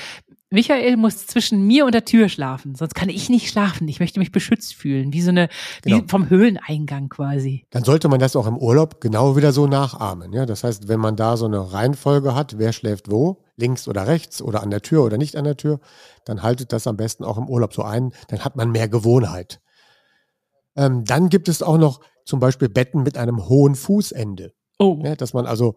Michael 0.49 0.95
muss 0.95 1.27
zwischen 1.27 1.67
mir 1.67 1.85
und 1.85 1.93
der 1.93 2.05
Tür 2.05 2.29
schlafen, 2.29 2.73
sonst 2.75 2.95
kann 2.95 3.09
ich 3.09 3.29
nicht 3.29 3.49
schlafen. 3.49 3.85
Ich 3.89 3.99
möchte 3.99 4.19
mich 4.19 4.31
beschützt 4.31 4.75
fühlen, 4.75 5.11
wie 5.11 5.21
so 5.21 5.29
eine, 5.29 5.49
genau. 5.81 5.97
wie 5.97 6.07
vom 6.07 6.29
Höhleneingang 6.29 7.09
quasi. 7.09 7.65
Dann 7.69 7.83
sollte 7.83 8.07
man 8.07 8.19
das 8.19 8.37
auch 8.37 8.47
im 8.47 8.57
Urlaub 8.57 9.01
genau 9.01 9.35
wieder 9.35 9.51
so 9.51 9.67
nachahmen. 9.67 10.31
Ja, 10.31 10.45
das 10.45 10.63
heißt, 10.63 10.87
wenn 10.87 11.01
man 11.01 11.17
da 11.17 11.35
so 11.35 11.45
eine 11.45 11.73
Reihenfolge 11.73 12.33
hat, 12.33 12.57
wer 12.57 12.71
schläft 12.71 13.11
wo, 13.11 13.43
links 13.57 13.89
oder 13.89 14.07
rechts 14.07 14.41
oder 14.41 14.63
an 14.63 14.71
der 14.71 14.81
Tür 14.81 15.03
oder 15.03 15.17
nicht 15.17 15.35
an 15.35 15.43
der 15.43 15.57
Tür, 15.57 15.81
dann 16.23 16.43
haltet 16.43 16.71
das 16.71 16.87
am 16.87 16.95
besten 16.95 17.25
auch 17.25 17.37
im 17.37 17.49
Urlaub 17.49 17.73
so 17.73 17.83
ein. 17.83 18.13
Dann 18.29 18.39
hat 18.39 18.55
man 18.55 18.71
mehr 18.71 18.87
Gewohnheit. 18.87 19.59
Ähm, 20.77 21.03
dann 21.03 21.27
gibt 21.27 21.49
es 21.49 21.61
auch 21.61 21.77
noch 21.77 21.99
zum 22.23 22.39
Beispiel 22.39 22.69
Betten 22.69 23.03
mit 23.03 23.17
einem 23.17 23.49
hohen 23.49 23.75
Fußende. 23.75 24.53
Oh. 24.79 25.01
Ja, 25.03 25.15
dass 25.15 25.33
man 25.33 25.45
also 25.45 25.75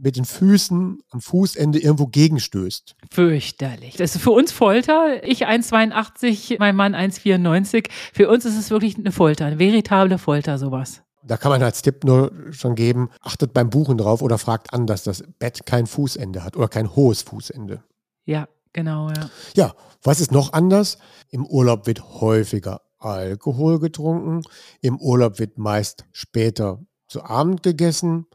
mit 0.00 0.16
den 0.16 0.24
Füßen 0.24 1.02
am 1.10 1.20
Fußende 1.20 1.78
irgendwo 1.78 2.06
gegenstößt. 2.06 2.96
Fürchterlich. 3.10 3.96
Das 3.96 4.14
ist 4.14 4.22
für 4.22 4.30
uns 4.30 4.50
Folter. 4.52 5.22
Ich 5.24 5.46
1,82, 5.46 6.56
mein 6.58 6.74
Mann 6.74 6.94
1,94. 6.94 7.88
Für 8.12 8.28
uns 8.28 8.44
ist 8.44 8.56
es 8.56 8.70
wirklich 8.70 8.96
eine 8.96 9.12
Folter, 9.12 9.46
eine 9.46 9.58
veritable 9.58 10.18
Folter, 10.18 10.58
sowas. 10.58 11.02
Da 11.22 11.36
kann 11.36 11.50
man 11.50 11.62
als 11.62 11.82
Tipp 11.82 12.04
nur 12.04 12.32
schon 12.50 12.74
geben, 12.74 13.10
achtet 13.20 13.52
beim 13.52 13.68
Buchen 13.68 13.98
drauf 13.98 14.22
oder 14.22 14.38
fragt 14.38 14.72
an, 14.72 14.86
dass 14.86 15.02
das 15.02 15.22
Bett 15.38 15.66
kein 15.66 15.86
Fußende 15.86 16.42
hat 16.42 16.56
oder 16.56 16.68
kein 16.68 16.96
hohes 16.96 17.20
Fußende. 17.22 17.84
Ja, 18.24 18.48
genau, 18.72 19.08
ja. 19.10 19.30
Ja, 19.54 19.74
was 20.02 20.20
ist 20.20 20.32
noch 20.32 20.54
anders? 20.54 20.96
Im 21.28 21.46
Urlaub 21.46 21.86
wird 21.86 22.02
häufiger 22.20 22.80
Alkohol 22.98 23.78
getrunken. 23.80 24.42
Im 24.80 24.98
Urlaub 24.98 25.38
wird 25.38 25.58
meist 25.58 26.06
später 26.12 26.80
zu 27.06 27.22
Abend 27.22 27.62
gegessen. 27.62 28.26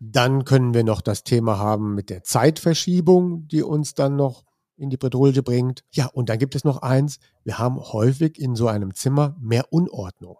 Dann 0.00 0.44
können 0.44 0.74
wir 0.74 0.82
noch 0.82 1.02
das 1.02 1.24
Thema 1.24 1.58
haben 1.58 1.94
mit 1.94 2.10
der 2.10 2.22
Zeitverschiebung, 2.22 3.46
die 3.48 3.62
uns 3.62 3.94
dann 3.94 4.16
noch 4.16 4.44
in 4.76 4.88
die 4.88 4.96
Bredouille 4.96 5.42
bringt. 5.42 5.84
Ja, 5.92 6.06
und 6.06 6.30
dann 6.30 6.38
gibt 6.38 6.54
es 6.54 6.64
noch 6.64 6.82
eins. 6.82 7.18
Wir 7.44 7.58
haben 7.58 7.78
häufig 7.78 8.40
in 8.40 8.56
so 8.56 8.66
einem 8.66 8.94
Zimmer 8.94 9.36
mehr 9.38 9.66
Unordnung. 9.70 10.38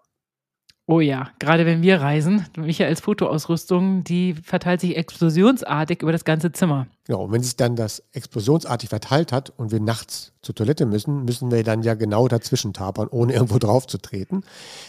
Oh 0.86 0.98
ja, 0.98 1.30
gerade 1.38 1.66
wenn 1.66 1.82
wir 1.82 2.00
reisen, 2.00 2.46
Michaels 2.56 3.00
Fotoausrüstung, 3.00 4.02
die 4.02 4.34
verteilt 4.34 4.80
sich 4.80 4.96
explosionsartig 4.96 6.02
über 6.02 6.10
das 6.10 6.24
ganze 6.24 6.50
Zimmer. 6.50 6.88
Genau, 7.04 7.26
und 7.26 7.32
wenn 7.32 7.44
sich 7.44 7.54
dann 7.54 7.76
das 7.76 8.02
explosionsartig 8.10 8.88
verteilt 8.88 9.30
hat 9.30 9.50
und 9.50 9.70
wir 9.70 9.78
nachts 9.78 10.32
zur 10.42 10.56
Toilette 10.56 10.86
müssen, 10.86 11.24
müssen 11.24 11.52
wir 11.52 11.62
dann 11.62 11.84
ja 11.84 11.94
genau 11.94 12.26
dazwischen 12.26 12.72
tapern, 12.72 13.06
ohne 13.08 13.34
irgendwo 13.34 13.58
drauf 13.58 13.86
zu 13.86 13.98
treten. 13.98 14.42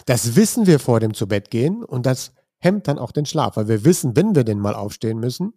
Das 0.08 0.36
wissen 0.36 0.66
wir 0.66 0.80
vor 0.80 1.00
dem 1.00 1.14
Zubettgehen 1.14 1.84
und 1.84 2.08
das 2.08 2.34
hemmt 2.62 2.88
dann 2.88 3.00
auch 3.00 3.12
den 3.12 3.26
Schlaf, 3.26 3.58
weil 3.58 3.68
wir 3.68 3.84
wissen, 3.84 4.16
wenn 4.16 4.36
wir 4.36 4.44
denn 4.44 4.60
mal 4.60 4.76
aufstehen 4.76 5.20
müssen, 5.20 5.54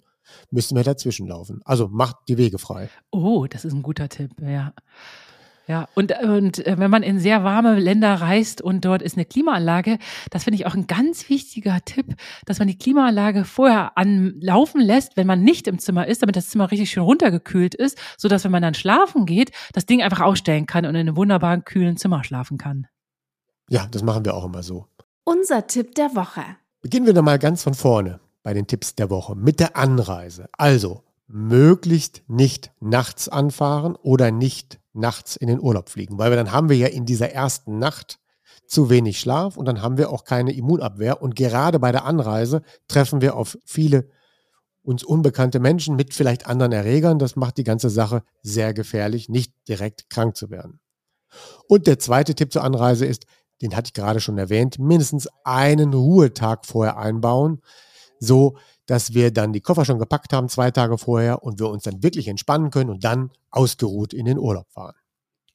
müssen 0.50 0.76
wir 0.76 0.84
dazwischen 0.84 1.26
laufen. 1.26 1.60
Also 1.64 1.88
macht 1.88 2.16
die 2.28 2.38
Wege 2.38 2.58
frei. 2.58 2.88
Oh, 3.10 3.46
das 3.46 3.64
ist 3.64 3.74
ein 3.74 3.82
guter 3.82 4.08
Tipp, 4.08 4.32
ja. 4.40 4.72
Ja, 5.66 5.88
und, 5.94 6.12
und 6.22 6.66
äh, 6.66 6.78
wenn 6.78 6.90
man 6.90 7.02
in 7.02 7.18
sehr 7.18 7.42
warme 7.42 7.78
Länder 7.78 8.14
reist 8.14 8.60
und 8.60 8.84
dort 8.84 9.00
ist 9.00 9.16
eine 9.16 9.24
Klimaanlage, 9.24 9.98
das 10.30 10.44
finde 10.44 10.56
ich 10.56 10.66
auch 10.66 10.74
ein 10.74 10.86
ganz 10.86 11.30
wichtiger 11.30 11.80
Tipp, 11.86 12.16
dass 12.44 12.58
man 12.58 12.68
die 12.68 12.76
Klimaanlage 12.76 13.46
vorher 13.46 13.96
anlaufen 13.96 14.82
lässt, 14.82 15.16
wenn 15.16 15.26
man 15.26 15.42
nicht 15.42 15.66
im 15.66 15.78
Zimmer 15.78 16.06
ist, 16.06 16.20
damit 16.20 16.36
das 16.36 16.50
Zimmer 16.50 16.70
richtig 16.70 16.90
schön 16.90 17.02
runtergekühlt 17.02 17.74
ist, 17.74 17.98
sodass, 18.18 18.44
wenn 18.44 18.52
man 18.52 18.62
dann 18.62 18.74
schlafen 18.74 19.24
geht, 19.24 19.52
das 19.72 19.86
Ding 19.86 20.02
einfach 20.02 20.20
ausstellen 20.20 20.66
kann 20.66 20.84
und 20.84 20.96
in 20.96 21.08
einem 21.08 21.16
wunderbaren 21.16 21.64
kühlen 21.64 21.96
Zimmer 21.96 22.24
schlafen 22.24 22.58
kann. 22.58 22.86
Ja, 23.70 23.86
das 23.90 24.02
machen 24.02 24.26
wir 24.26 24.34
auch 24.34 24.44
immer 24.44 24.62
so. 24.62 24.86
Unser 25.24 25.66
Tipp 25.66 25.94
der 25.94 26.14
Woche. 26.14 26.42
Beginnen 26.84 27.06
wir 27.06 27.22
mal 27.22 27.38
ganz 27.38 27.62
von 27.62 27.72
vorne 27.72 28.20
bei 28.42 28.52
den 28.52 28.66
Tipps 28.66 28.94
der 28.94 29.08
Woche 29.08 29.34
mit 29.34 29.58
der 29.58 29.74
Anreise. 29.74 30.50
Also 30.52 31.02
möglichst 31.26 32.20
nicht 32.28 32.72
nachts 32.78 33.30
anfahren 33.30 33.96
oder 33.96 34.30
nicht 34.30 34.80
nachts 34.92 35.34
in 35.34 35.48
den 35.48 35.60
Urlaub 35.60 35.88
fliegen, 35.88 36.18
weil 36.18 36.30
wir 36.30 36.36
dann 36.36 36.52
haben 36.52 36.68
wir 36.68 36.76
ja 36.76 36.88
in 36.88 37.06
dieser 37.06 37.30
ersten 37.30 37.78
Nacht 37.78 38.18
zu 38.66 38.90
wenig 38.90 39.18
Schlaf 39.18 39.56
und 39.56 39.64
dann 39.64 39.80
haben 39.80 39.96
wir 39.96 40.10
auch 40.10 40.24
keine 40.24 40.52
Immunabwehr 40.52 41.22
und 41.22 41.36
gerade 41.36 41.78
bei 41.78 41.90
der 41.90 42.04
Anreise 42.04 42.60
treffen 42.86 43.22
wir 43.22 43.34
auf 43.34 43.56
viele 43.64 44.10
uns 44.82 45.04
unbekannte 45.04 45.60
Menschen 45.60 45.96
mit 45.96 46.12
vielleicht 46.12 46.46
anderen 46.46 46.72
Erregern. 46.72 47.18
Das 47.18 47.34
macht 47.34 47.56
die 47.56 47.64
ganze 47.64 47.88
Sache 47.88 48.24
sehr 48.42 48.74
gefährlich, 48.74 49.30
nicht 49.30 49.54
direkt 49.68 50.10
krank 50.10 50.36
zu 50.36 50.50
werden. 50.50 50.80
Und 51.66 51.86
der 51.86 51.98
zweite 51.98 52.34
Tipp 52.34 52.52
zur 52.52 52.62
Anreise 52.62 53.06
ist, 53.06 53.24
den 53.64 53.74
hatte 53.74 53.88
ich 53.88 53.94
gerade 53.94 54.20
schon 54.20 54.36
erwähnt, 54.36 54.78
mindestens 54.78 55.26
einen 55.42 55.94
Ruhetag 55.94 56.66
vorher 56.66 56.98
einbauen, 56.98 57.62
so 58.20 58.58
dass 58.86 59.14
wir 59.14 59.32
dann 59.32 59.54
die 59.54 59.62
Koffer 59.62 59.86
schon 59.86 59.98
gepackt 59.98 60.34
haben, 60.34 60.50
zwei 60.50 60.70
Tage 60.70 60.98
vorher, 60.98 61.42
und 61.42 61.58
wir 61.58 61.70
uns 61.70 61.84
dann 61.84 62.02
wirklich 62.02 62.28
entspannen 62.28 62.70
können 62.70 62.90
und 62.90 63.02
dann 63.02 63.30
ausgeruht 63.50 64.12
in 64.12 64.26
den 64.26 64.38
Urlaub 64.38 64.70
fahren. 64.70 64.94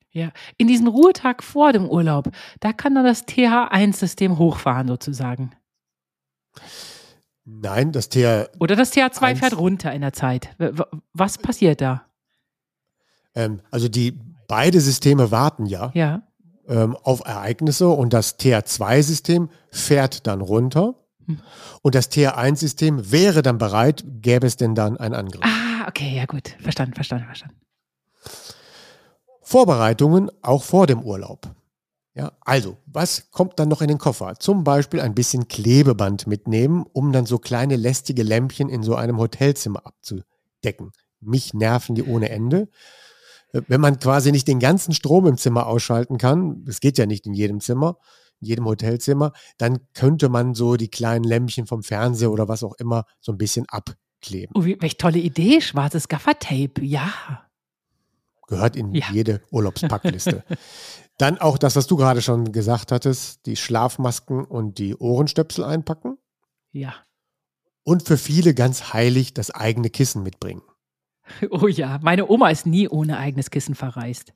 Ja, 0.09 0.31
in 0.57 0.67
diesen 0.67 0.87
Ruhetag 0.87 1.43
vor 1.43 1.71
dem 1.71 1.87
Urlaub, 1.87 2.29
da 2.59 2.73
kann 2.73 2.95
dann 2.95 3.05
das 3.05 3.27
TH1-System 3.27 4.39
hochfahren 4.39 4.87
sozusagen. 4.87 5.51
Nein, 7.45 7.91
das 7.91 8.09
TH. 8.09 8.49
Oder 8.59 8.75
das 8.75 8.91
TH2 8.91 9.35
fährt 9.35 9.55
runter 9.55 9.93
in 9.93 10.01
der 10.01 10.13
Zeit. 10.13 10.55
Was 11.13 11.37
passiert 11.37 11.81
da? 11.81 12.05
Ähm, 13.35 13.61
also 13.69 13.87
die 13.87 14.19
beide 14.47 14.81
Systeme 14.81 15.29
warten 15.29 15.67
ja. 15.67 15.91
Ja 15.93 16.23
ähm, 16.69 16.95
auf 16.95 17.21
Ereignisse 17.25 17.89
und 17.89 18.13
das 18.13 18.39
TR2-System 18.39 19.49
fährt 19.71 20.27
dann 20.27 20.41
runter. 20.41 20.95
Und 21.83 21.93
das 21.95 22.09
TR1-System 22.11 23.11
wäre 23.11 23.41
dann 23.41 23.57
bereit, 23.59 24.03
gäbe 24.21 24.47
es 24.47 24.57
denn 24.57 24.73
dann 24.73 24.97
einen 24.97 25.13
Angriff. 25.13 25.43
Ah, 25.43 25.87
okay, 25.87 26.15
ja 26.15 26.25
gut. 26.25 26.55
Verstanden, 26.59 26.95
verstanden, 26.95 27.25
verstanden. 27.25 27.55
Vorbereitungen 29.41 30.31
auch 30.41 30.63
vor 30.63 30.87
dem 30.87 31.01
Urlaub. 31.03 31.47
Ja, 32.15 32.31
also, 32.41 32.77
was 32.85 33.29
kommt 33.31 33.59
dann 33.59 33.69
noch 33.69 33.81
in 33.81 33.87
den 33.87 33.97
Koffer? 33.97 34.35
Zum 34.39 34.63
Beispiel 34.63 34.99
ein 34.99 35.15
bisschen 35.15 35.47
Klebeband 35.47 36.27
mitnehmen, 36.27 36.85
um 36.91 37.11
dann 37.11 37.25
so 37.25 37.37
kleine 37.37 37.75
lästige 37.75 38.23
Lämpchen 38.23 38.69
in 38.69 38.83
so 38.83 38.95
einem 38.95 39.17
Hotelzimmer 39.19 39.85
abzudecken. 39.85 40.91
Mich 41.21 41.53
nerven 41.53 41.95
die 41.95 42.03
ohne 42.03 42.29
Ende 42.29 42.67
wenn 43.51 43.81
man 43.81 43.99
quasi 43.99 44.31
nicht 44.31 44.47
den 44.47 44.59
ganzen 44.59 44.93
Strom 44.93 45.25
im 45.27 45.37
Zimmer 45.37 45.67
ausschalten 45.67 46.17
kann, 46.17 46.63
das 46.65 46.79
geht 46.79 46.97
ja 46.97 47.05
nicht 47.05 47.25
in 47.25 47.33
jedem 47.33 47.61
Zimmer, 47.61 47.97
in 48.41 48.47
jedem 48.47 48.65
Hotelzimmer, 48.65 49.33
dann 49.57 49.79
könnte 49.93 50.29
man 50.29 50.53
so 50.53 50.75
die 50.75 50.89
kleinen 50.89 51.23
Lämpchen 51.23 51.67
vom 51.67 51.83
Fernseher 51.83 52.31
oder 52.31 52.47
was 52.47 52.63
auch 52.63 52.75
immer 52.75 53.05
so 53.19 53.31
ein 53.31 53.37
bisschen 53.37 53.65
abkleben. 53.69 54.53
Oh, 54.55 54.63
welche 54.63 54.97
tolle 54.97 55.19
Idee, 55.19 55.61
schwarzes 55.61 56.07
Gaffertape, 56.07 56.83
ja. 56.83 57.11
Gehört 58.47 58.75
in 58.75 58.93
ja. 58.93 59.05
jede 59.11 59.41
Urlaubspackliste. 59.51 60.43
dann 61.19 61.37
auch 61.37 61.57
das, 61.57 61.75
was 61.75 61.85
du 61.85 61.97
gerade 61.97 62.21
schon 62.21 62.51
gesagt 62.51 62.91
hattest, 62.91 63.45
die 63.45 63.57
Schlafmasken 63.57 64.45
und 64.45 64.79
die 64.79 64.95
Ohrenstöpsel 64.95 65.65
einpacken. 65.65 66.17
Ja. 66.71 66.95
Und 67.83 68.03
für 68.03 68.17
viele 68.17 68.53
ganz 68.53 68.93
heilig 68.93 69.33
das 69.33 69.51
eigene 69.51 69.89
Kissen 69.89 70.23
mitbringen. 70.23 70.61
Oh 71.49 71.67
ja, 71.67 71.99
meine 72.01 72.29
Oma 72.29 72.49
ist 72.49 72.65
nie 72.65 72.87
ohne 72.87 73.17
eigenes 73.17 73.49
Kissen 73.49 73.75
verreist. 73.75 74.33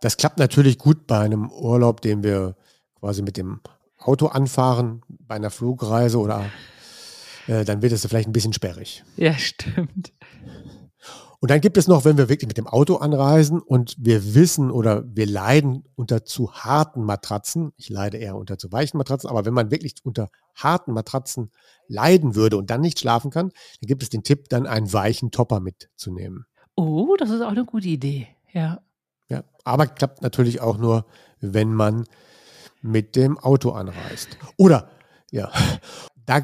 Das 0.00 0.16
klappt 0.16 0.38
natürlich 0.38 0.78
gut 0.78 1.06
bei 1.06 1.20
einem 1.20 1.50
Urlaub, 1.50 2.00
den 2.00 2.22
wir 2.22 2.56
quasi 3.00 3.22
mit 3.22 3.36
dem 3.36 3.60
Auto 3.98 4.26
anfahren, 4.26 5.02
bei 5.08 5.36
einer 5.36 5.50
Flugreise 5.50 6.18
oder 6.18 6.44
äh, 7.46 7.64
dann 7.64 7.82
wird 7.82 7.92
es 7.92 8.06
vielleicht 8.06 8.28
ein 8.28 8.32
bisschen 8.32 8.52
sperrig. 8.52 9.04
Ja, 9.16 9.32
stimmt. 9.38 10.12
Und 11.46 11.50
dann 11.50 11.60
gibt 11.60 11.76
es 11.76 11.86
noch, 11.86 12.04
wenn 12.04 12.18
wir 12.18 12.28
wirklich 12.28 12.48
mit 12.48 12.58
dem 12.58 12.66
Auto 12.66 12.96
anreisen 12.96 13.60
und 13.60 13.94
wir 14.00 14.34
wissen 14.34 14.72
oder 14.72 15.04
wir 15.06 15.26
leiden 15.26 15.84
unter 15.94 16.24
zu 16.24 16.52
harten 16.52 17.04
Matratzen, 17.04 17.72
ich 17.76 17.88
leide 17.88 18.16
eher 18.16 18.34
unter 18.34 18.58
zu 18.58 18.72
weichen 18.72 18.98
Matratzen, 18.98 19.30
aber 19.30 19.44
wenn 19.44 19.54
man 19.54 19.70
wirklich 19.70 19.94
unter 20.02 20.28
harten 20.56 20.92
Matratzen 20.92 21.52
leiden 21.86 22.34
würde 22.34 22.56
und 22.56 22.68
dann 22.68 22.80
nicht 22.80 22.98
schlafen 22.98 23.30
kann, 23.30 23.50
dann 23.50 23.86
gibt 23.86 24.02
es 24.02 24.08
den 24.08 24.24
Tipp, 24.24 24.48
dann 24.48 24.66
einen 24.66 24.92
weichen 24.92 25.30
Topper 25.30 25.60
mitzunehmen. 25.60 26.46
Oh, 26.74 27.14
das 27.16 27.30
ist 27.30 27.42
auch 27.42 27.52
eine 27.52 27.64
gute 27.64 27.86
Idee, 27.86 28.26
ja. 28.52 28.80
Ja, 29.28 29.44
aber 29.62 29.86
klappt 29.86 30.22
natürlich 30.22 30.60
auch 30.60 30.78
nur, 30.78 31.06
wenn 31.38 31.72
man 31.72 32.06
mit 32.82 33.14
dem 33.14 33.38
Auto 33.38 33.70
anreist. 33.70 34.36
Oder, 34.56 34.90
ja, 35.30 35.52
da 36.24 36.40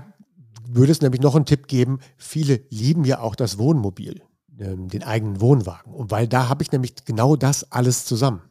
würde 0.64 0.92
es 0.92 1.00
nämlich 1.00 1.22
noch 1.22 1.34
einen 1.34 1.44
Tipp 1.44 1.66
geben, 1.66 1.98
viele 2.18 2.60
lieben 2.70 3.04
ja 3.04 3.18
auch 3.18 3.34
das 3.34 3.58
Wohnmobil. 3.58 4.22
Ähm, 4.58 4.88
den 4.88 5.02
eigenen 5.02 5.40
Wohnwagen. 5.40 5.94
Und 5.94 6.10
weil 6.10 6.28
da 6.28 6.48
habe 6.48 6.62
ich 6.62 6.72
nämlich 6.72 7.04
genau 7.04 7.36
das 7.36 7.72
alles 7.72 8.04
zusammen. 8.04 8.42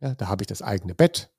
Ja, 0.00 0.14
da 0.14 0.28
habe 0.28 0.42
ich 0.42 0.46
das 0.46 0.62
eigene 0.62 0.94
Bett, 0.94 1.30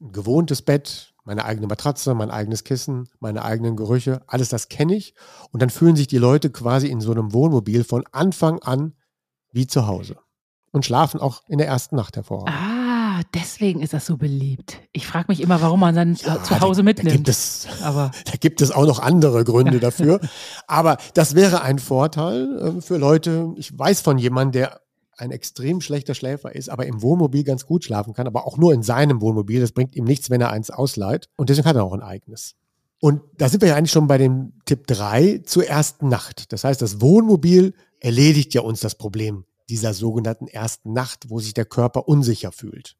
ein 0.00 0.12
gewohntes 0.12 0.62
Bett, 0.62 1.14
meine 1.24 1.44
eigene 1.44 1.66
Matratze, 1.66 2.14
mein 2.14 2.30
eigenes 2.30 2.64
Kissen, 2.64 3.08
meine 3.20 3.44
eigenen 3.44 3.76
Gerüche, 3.76 4.22
alles 4.26 4.48
das 4.48 4.68
kenne 4.68 4.94
ich. 4.94 5.14
Und 5.50 5.60
dann 5.60 5.70
fühlen 5.70 5.96
sich 5.96 6.06
die 6.06 6.18
Leute 6.18 6.50
quasi 6.50 6.88
in 6.88 7.00
so 7.00 7.12
einem 7.12 7.32
Wohnmobil 7.32 7.84
von 7.84 8.04
Anfang 8.12 8.58
an 8.60 8.94
wie 9.52 9.66
zu 9.66 9.86
Hause 9.86 10.18
und 10.72 10.84
schlafen 10.84 11.20
auch 11.20 11.42
in 11.46 11.58
der 11.58 11.66
ersten 11.66 11.96
Nacht 11.96 12.16
hervorragend. 12.16 12.56
Ah, 12.56 12.73
Ah, 13.16 13.22
deswegen 13.32 13.80
ist 13.80 13.92
das 13.92 14.06
so 14.06 14.16
beliebt. 14.16 14.80
Ich 14.90 15.06
frage 15.06 15.26
mich 15.28 15.40
immer, 15.40 15.62
warum 15.62 15.78
man 15.78 15.94
dann 15.94 16.16
ja, 16.16 16.42
zu 16.42 16.58
Hause 16.58 16.82
mitnimmt. 16.82 17.10
Da 17.10 17.16
gibt, 17.16 17.28
es, 17.28 17.68
Aber 17.80 18.10
da 18.24 18.32
gibt 18.40 18.60
es 18.60 18.72
auch 18.72 18.86
noch 18.86 18.98
andere 18.98 19.44
Gründe 19.44 19.78
dafür. 19.78 20.18
Aber 20.66 20.96
das 21.14 21.36
wäre 21.36 21.62
ein 21.62 21.78
Vorteil 21.78 22.58
äh, 22.58 22.80
für 22.80 22.96
Leute. 22.96 23.54
Ich 23.56 23.78
weiß 23.78 24.00
von 24.00 24.18
jemandem, 24.18 24.62
der 24.62 24.80
ein 25.16 25.30
extrem 25.30 25.80
schlechter 25.80 26.16
Schläfer 26.16 26.56
ist, 26.56 26.68
aber 26.68 26.86
im 26.86 27.02
Wohnmobil 27.02 27.44
ganz 27.44 27.66
gut 27.66 27.84
schlafen 27.84 28.14
kann, 28.14 28.26
aber 28.26 28.48
auch 28.48 28.58
nur 28.58 28.74
in 28.74 28.82
seinem 28.82 29.20
Wohnmobil. 29.20 29.60
Das 29.60 29.70
bringt 29.70 29.94
ihm 29.94 30.06
nichts, 30.06 30.28
wenn 30.28 30.40
er 30.40 30.50
eins 30.50 30.70
ausleiht. 30.70 31.28
Und 31.36 31.50
deswegen 31.50 31.68
hat 31.68 31.76
er 31.76 31.84
auch 31.84 31.92
ein 31.92 32.02
eigenes. 32.02 32.56
Und 32.98 33.20
da 33.38 33.48
sind 33.48 33.60
wir 33.60 33.68
ja 33.68 33.76
eigentlich 33.76 33.92
schon 33.92 34.08
bei 34.08 34.18
dem 34.18 34.54
Tipp 34.64 34.88
3 34.88 35.42
zur 35.44 35.64
ersten 35.64 36.08
Nacht. 36.08 36.52
Das 36.52 36.64
heißt, 36.64 36.82
das 36.82 37.00
Wohnmobil 37.00 37.74
erledigt 38.00 38.54
ja 38.54 38.62
uns 38.62 38.80
das 38.80 38.96
Problem 38.96 39.44
dieser 39.68 39.94
sogenannten 39.94 40.48
ersten 40.48 40.92
Nacht, 40.92 41.30
wo 41.30 41.38
sich 41.38 41.54
der 41.54 41.64
Körper 41.64 42.08
unsicher 42.08 42.50
fühlt. 42.50 42.96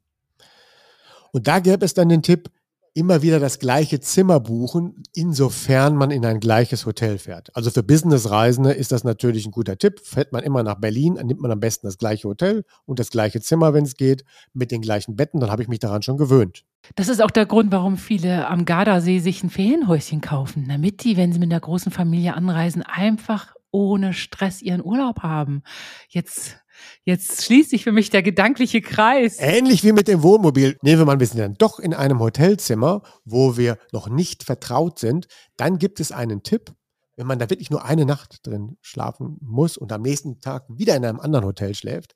Und 1.34 1.48
da 1.48 1.58
gäbe 1.58 1.84
es 1.84 1.94
dann 1.94 2.08
den 2.08 2.22
Tipp, 2.22 2.48
immer 2.94 3.22
wieder 3.22 3.40
das 3.40 3.58
gleiche 3.58 3.98
Zimmer 3.98 4.38
buchen, 4.38 5.02
insofern 5.14 5.96
man 5.96 6.12
in 6.12 6.24
ein 6.24 6.38
gleiches 6.38 6.86
Hotel 6.86 7.18
fährt. 7.18 7.50
Also 7.56 7.72
für 7.72 7.82
Businessreisende 7.82 8.70
ist 8.70 8.92
das 8.92 9.02
natürlich 9.02 9.44
ein 9.44 9.50
guter 9.50 9.76
Tipp. 9.76 9.98
Fährt 10.04 10.30
man 10.30 10.44
immer 10.44 10.62
nach 10.62 10.76
Berlin, 10.76 11.14
nimmt 11.14 11.40
man 11.40 11.50
am 11.50 11.58
besten 11.58 11.88
das 11.88 11.98
gleiche 11.98 12.28
Hotel 12.28 12.64
und 12.86 13.00
das 13.00 13.10
gleiche 13.10 13.40
Zimmer, 13.40 13.74
wenn 13.74 13.82
es 13.82 13.96
geht, 13.96 14.24
mit 14.52 14.70
den 14.70 14.80
gleichen 14.80 15.16
Betten. 15.16 15.40
Dann 15.40 15.50
habe 15.50 15.60
ich 15.60 15.68
mich 15.68 15.80
daran 15.80 16.02
schon 16.02 16.18
gewöhnt. 16.18 16.62
Das 16.94 17.08
ist 17.08 17.20
auch 17.20 17.32
der 17.32 17.46
Grund, 17.46 17.72
warum 17.72 17.96
viele 17.96 18.46
am 18.46 18.64
Gardasee 18.64 19.18
sich 19.18 19.42
ein 19.42 19.50
Ferienhäuschen 19.50 20.20
kaufen, 20.20 20.66
damit 20.68 21.02
die, 21.02 21.16
wenn 21.16 21.32
sie 21.32 21.40
mit 21.40 21.50
einer 21.50 21.60
großen 21.60 21.90
Familie 21.90 22.34
anreisen, 22.34 22.82
einfach 22.82 23.56
ohne 23.72 24.12
Stress 24.12 24.62
ihren 24.62 24.84
Urlaub 24.84 25.24
haben. 25.24 25.64
Jetzt 26.08 26.58
Jetzt 27.04 27.44
schließt 27.44 27.70
sich 27.70 27.84
für 27.84 27.92
mich 27.92 28.10
der 28.10 28.22
gedankliche 28.22 28.80
Kreis. 28.80 29.36
Ähnlich 29.38 29.84
wie 29.84 29.92
mit 29.92 30.08
dem 30.08 30.22
Wohnmobil. 30.22 30.76
Nehmen 30.82 31.00
wir 31.00 31.06
mal, 31.06 31.20
wir 31.20 31.26
sind 31.26 31.40
dann 31.40 31.54
doch 31.54 31.78
in 31.78 31.94
einem 31.94 32.20
Hotelzimmer, 32.20 33.02
wo 33.24 33.56
wir 33.56 33.78
noch 33.92 34.08
nicht 34.08 34.44
vertraut 34.44 34.98
sind. 34.98 35.26
Dann 35.56 35.78
gibt 35.78 36.00
es 36.00 36.12
einen 36.12 36.42
Tipp, 36.42 36.74
wenn 37.16 37.26
man 37.26 37.38
da 37.38 37.50
wirklich 37.50 37.70
nur 37.70 37.84
eine 37.84 38.06
Nacht 38.06 38.46
drin 38.46 38.76
schlafen 38.80 39.36
muss 39.40 39.76
und 39.76 39.92
am 39.92 40.02
nächsten 40.02 40.40
Tag 40.40 40.64
wieder 40.68 40.96
in 40.96 41.04
einem 41.04 41.20
anderen 41.20 41.44
Hotel 41.44 41.74
schläft, 41.74 42.14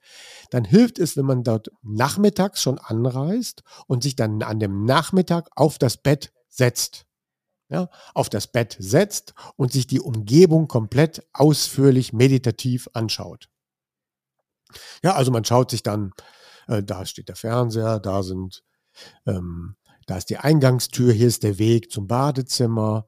dann 0.50 0.64
hilft 0.64 0.98
es, 0.98 1.16
wenn 1.16 1.26
man 1.26 1.44
dort 1.44 1.70
nachmittags 1.82 2.62
schon 2.62 2.78
anreist 2.78 3.62
und 3.86 4.02
sich 4.02 4.16
dann 4.16 4.42
an 4.42 4.58
dem 4.58 4.84
Nachmittag 4.84 5.48
auf 5.54 5.78
das 5.78 5.98
Bett 5.98 6.32
setzt. 6.48 7.04
Ja, 7.70 7.90
auf 8.14 8.30
das 8.30 8.46
Bett 8.46 8.76
setzt 8.80 9.34
und 9.56 9.72
sich 9.72 9.86
die 9.86 10.00
Umgebung 10.00 10.68
komplett 10.68 11.22
ausführlich 11.34 12.14
meditativ 12.14 12.88
anschaut. 12.94 13.50
Ja, 15.02 15.14
also 15.14 15.30
man 15.30 15.44
schaut 15.44 15.70
sich 15.70 15.82
dann, 15.82 16.12
äh, 16.66 16.82
da 16.82 17.06
steht 17.06 17.28
der 17.28 17.36
Fernseher, 17.36 18.00
da 18.00 18.22
sind, 18.22 18.62
ähm, 19.26 19.76
da 20.06 20.16
ist 20.16 20.30
die 20.30 20.38
Eingangstür, 20.38 21.12
hier 21.12 21.28
ist 21.28 21.42
der 21.42 21.58
Weg 21.58 21.90
zum 21.90 22.06
Badezimmer, 22.06 23.06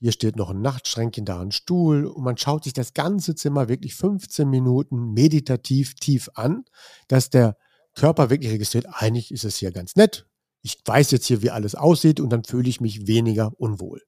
hier 0.00 0.12
steht 0.12 0.36
noch 0.36 0.50
ein 0.50 0.60
Nachtschränkchen, 0.60 1.24
da 1.24 1.40
ein 1.40 1.50
Stuhl 1.50 2.06
und 2.06 2.22
man 2.22 2.36
schaut 2.36 2.64
sich 2.64 2.72
das 2.72 2.94
ganze 2.94 3.34
Zimmer 3.34 3.68
wirklich 3.68 3.94
15 3.96 4.48
Minuten 4.48 5.12
meditativ 5.12 5.94
tief 5.94 6.30
an, 6.34 6.64
dass 7.08 7.30
der 7.30 7.56
Körper 7.94 8.30
wirklich 8.30 8.52
registriert, 8.52 8.86
eigentlich 8.88 9.32
ist 9.32 9.44
es 9.44 9.56
hier 9.56 9.72
ganz 9.72 9.96
nett. 9.96 10.26
Ich 10.62 10.78
weiß 10.84 11.10
jetzt 11.10 11.26
hier, 11.26 11.42
wie 11.42 11.50
alles 11.50 11.74
aussieht 11.74 12.20
und 12.20 12.30
dann 12.30 12.44
fühle 12.44 12.68
ich 12.68 12.80
mich 12.80 13.06
weniger 13.06 13.52
unwohl. 13.58 14.02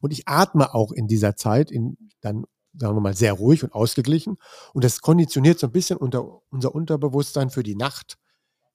Und 0.00 0.12
ich 0.12 0.28
atme 0.28 0.74
auch 0.74 0.92
in 0.92 1.08
dieser 1.08 1.36
Zeit 1.36 1.70
in, 1.70 1.96
dann 2.20 2.44
sagen 2.76 2.96
wir 2.96 3.00
mal, 3.00 3.14
sehr 3.14 3.32
ruhig 3.32 3.62
und 3.62 3.72
ausgeglichen. 3.72 4.36
Und 4.72 4.84
das 4.84 5.00
konditioniert 5.00 5.58
so 5.58 5.66
ein 5.66 5.72
bisschen 5.72 5.96
unter, 5.96 6.42
unser 6.50 6.74
Unterbewusstsein 6.74 7.50
für 7.50 7.62
die 7.62 7.76
Nacht, 7.76 8.18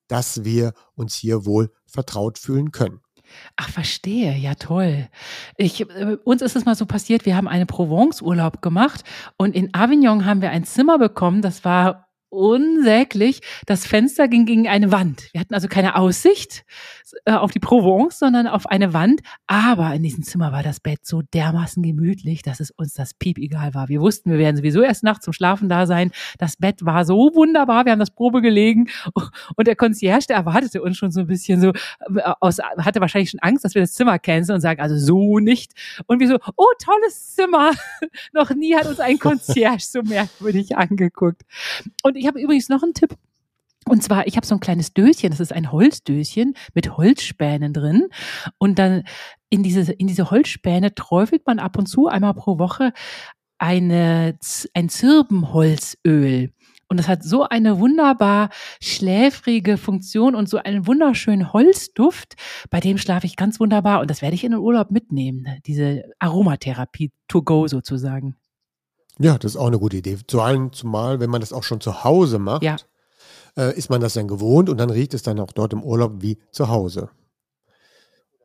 dass 0.08 0.44
wir 0.44 0.74
uns 0.96 1.16
hier 1.16 1.46
wohl 1.46 1.72
vertraut 1.86 2.38
fühlen 2.38 2.72
können. 2.72 3.02
Ach, 3.56 3.70
verstehe. 3.70 4.36
Ja, 4.36 4.56
toll. 4.56 5.08
Ich, 5.58 5.82
äh, 5.82 6.18
uns 6.24 6.42
ist 6.42 6.56
es 6.56 6.66
mal 6.66 6.76
so 6.76 6.86
passiert, 6.86 7.26
wir 7.26 7.36
haben 7.36 7.48
einen 7.48 7.68
Provence-Urlaub 7.68 8.62
gemacht 8.62 9.04
und 9.38 9.56
in 9.56 9.74
Avignon 9.74 10.26
haben 10.26 10.42
wir 10.42 10.50
ein 10.50 10.64
Zimmer 10.64 10.98
bekommen, 10.98 11.42
das 11.42 11.64
war 11.64 12.09
unsäglich. 12.30 13.42
Das 13.65 13.86
Fenster 13.86 14.28
ging 14.28 14.46
gegen 14.46 14.68
eine 14.68 14.92
Wand. 14.92 15.30
Wir 15.34 15.42
hatten 15.42 15.54
also 15.54 15.68
keine 15.68 15.96
Aussicht 15.96 16.63
äh, 17.26 17.34
auf 17.34 17.52
die 17.52 17.60
Provence, 17.60 18.20
sondern 18.20 18.48
auf 18.48 18.68
eine 18.68 18.94
Wand. 18.94 19.22
Aber 19.48 19.94
in 19.94 20.04
diesem 20.04 20.24
Zimmer 20.24 20.52
war 20.52 20.63
das 20.63 20.80
Bett 20.80 21.06
so 21.06 21.22
dermaßen 21.22 21.82
gemütlich, 21.82 22.42
dass 22.42 22.60
es 22.60 22.72
uns 22.72 22.94
das 22.94 23.13
Piep 23.13 23.38
egal 23.38 23.74
war. 23.74 23.89
Wir 23.89 24.02
wussten, 24.02 24.32
wir 24.32 24.38
werden 24.38 24.58
sowieso 24.58 24.82
erst 24.82 25.04
nachts 25.04 25.26
zum 25.26 25.34
Schlafen 25.34 25.70
da 25.70 25.88
sein. 25.88 26.12
Das 26.38 26.58
Bett 26.58 26.86
war 26.86 27.06
so 27.06 27.32
wunderbar. 27.34 27.86
Wir 27.86 27.92
haben 27.92 28.00
das 28.00 28.12
Probe 28.12 28.42
gelegen 28.42 28.89
und 29.56 29.68
der 29.68 29.76
Concierge, 29.76 30.28
der 30.30 30.38
erwartete 30.38 30.82
uns 30.82 30.98
schon 30.98 31.12
so 31.12 31.22
ein 31.22 31.28
bisschen 31.28 31.62
so 31.62 31.70
äh, 31.70 32.34
aus, 32.39 32.60
hatte 32.78 33.02
wahrscheinlich 33.02 33.32
schon 33.32 33.39
Angst, 33.39 33.65
dass 33.65 33.76
wir 33.76 33.82
das 33.82 33.94
Zimmer 33.94 34.20
canceln 34.20 34.56
und 34.56 34.62
sagen, 34.62 34.82
also 34.82 34.98
so 34.98 35.39
nicht. 35.39 35.74
Und 36.06 36.20
wir 36.20 36.28
so, 36.28 36.38
oh, 36.56 36.65
tolles 36.84 37.36
Zimmer. 37.36 37.72
Noch 38.34 38.52
nie 38.52 38.76
hat 38.76 38.86
uns 38.86 39.00
ein 39.00 39.18
Concierge 39.20 39.84
so 39.84 40.02
merkwürdig 40.04 40.78
angeguckt. 40.78 41.42
Und 42.04 42.18
ich 42.19 42.27
habe 42.27 42.41
übrigens 42.41 42.69
noch 42.69 42.84
einen 42.84 42.93
Tipp. 42.93 43.15
Und 43.88 44.03
zwar, 44.03 44.27
ich 44.27 44.36
habe 44.36 44.45
so 44.45 44.55
ein 44.55 44.60
kleines 44.60 44.93
Döschen, 44.93 45.32
das 45.32 45.39
ist 45.39 45.53
ein 45.53 45.71
Holzdöschen 45.71 46.53
mit 46.73 46.97
Holzspänen 46.97 47.73
drin. 47.73 48.08
Und 48.58 48.77
dann 48.77 49.03
in 49.49 49.63
diese, 49.63 49.91
in 49.93 50.08
diese 50.08 50.29
Holzspäne 50.29 50.93
träufelt 50.93 51.47
man 51.47 51.60
ab 51.60 51.77
und 51.77 51.88
zu 51.88 52.08
einmal 52.08 52.34
pro 52.34 52.60
Woche 52.60 52.93
eine, 53.58 54.38
ein 54.73 54.89
Zirbenholzöl. 54.89 56.51
Und 56.88 56.97
das 56.97 57.08
hat 57.08 57.23
so 57.23 57.43
eine 57.43 57.79
wunderbar 57.79 58.49
schläfrige 58.82 59.77
Funktion 59.77 60.34
und 60.34 60.49
so 60.49 60.58
einen 60.58 60.88
wunderschönen 60.88 61.53
Holzduft. 61.53 62.36
Bei 62.71 62.79
dem 62.79 62.97
schlafe 62.97 63.27
ich 63.27 63.36
ganz 63.36 63.60
wunderbar. 63.60 64.01
Und 64.01 64.10
das 64.10 64.23
werde 64.23 64.34
ich 64.34 64.43
in 64.43 64.51
den 64.51 64.60
Urlaub 64.60 64.89
mitnehmen. 64.89 65.45
Diese 65.67 66.03
Aromatherapie 66.17 67.12
to 67.27 67.43
go 67.43 67.67
sozusagen. 67.67 68.36
Ja, 69.19 69.38
das 69.38 69.51
ist 69.51 69.58
auch 69.58 69.67
eine 69.67 69.79
gute 69.79 69.97
Idee. 69.97 70.17
Zu 70.27 70.41
allem, 70.41 70.71
zumal, 70.71 71.19
wenn 71.19 71.29
man 71.29 71.41
das 71.41 71.53
auch 71.53 71.63
schon 71.63 71.82
zu 71.82 72.03
Hause 72.03 72.39
macht, 72.39 72.63
ja. 72.63 72.77
äh, 73.58 73.77
ist 73.77 73.89
man 73.89 74.01
das 74.01 74.13
dann 74.13 74.27
gewohnt 74.27 74.69
und 74.69 74.77
dann 74.77 74.89
riecht 74.89 75.13
es 75.13 75.23
dann 75.23 75.39
auch 75.39 75.51
dort 75.51 75.73
im 75.73 75.84
Urlaub 75.84 76.21
wie 76.21 76.39
zu 76.51 76.69
Hause. 76.69 77.10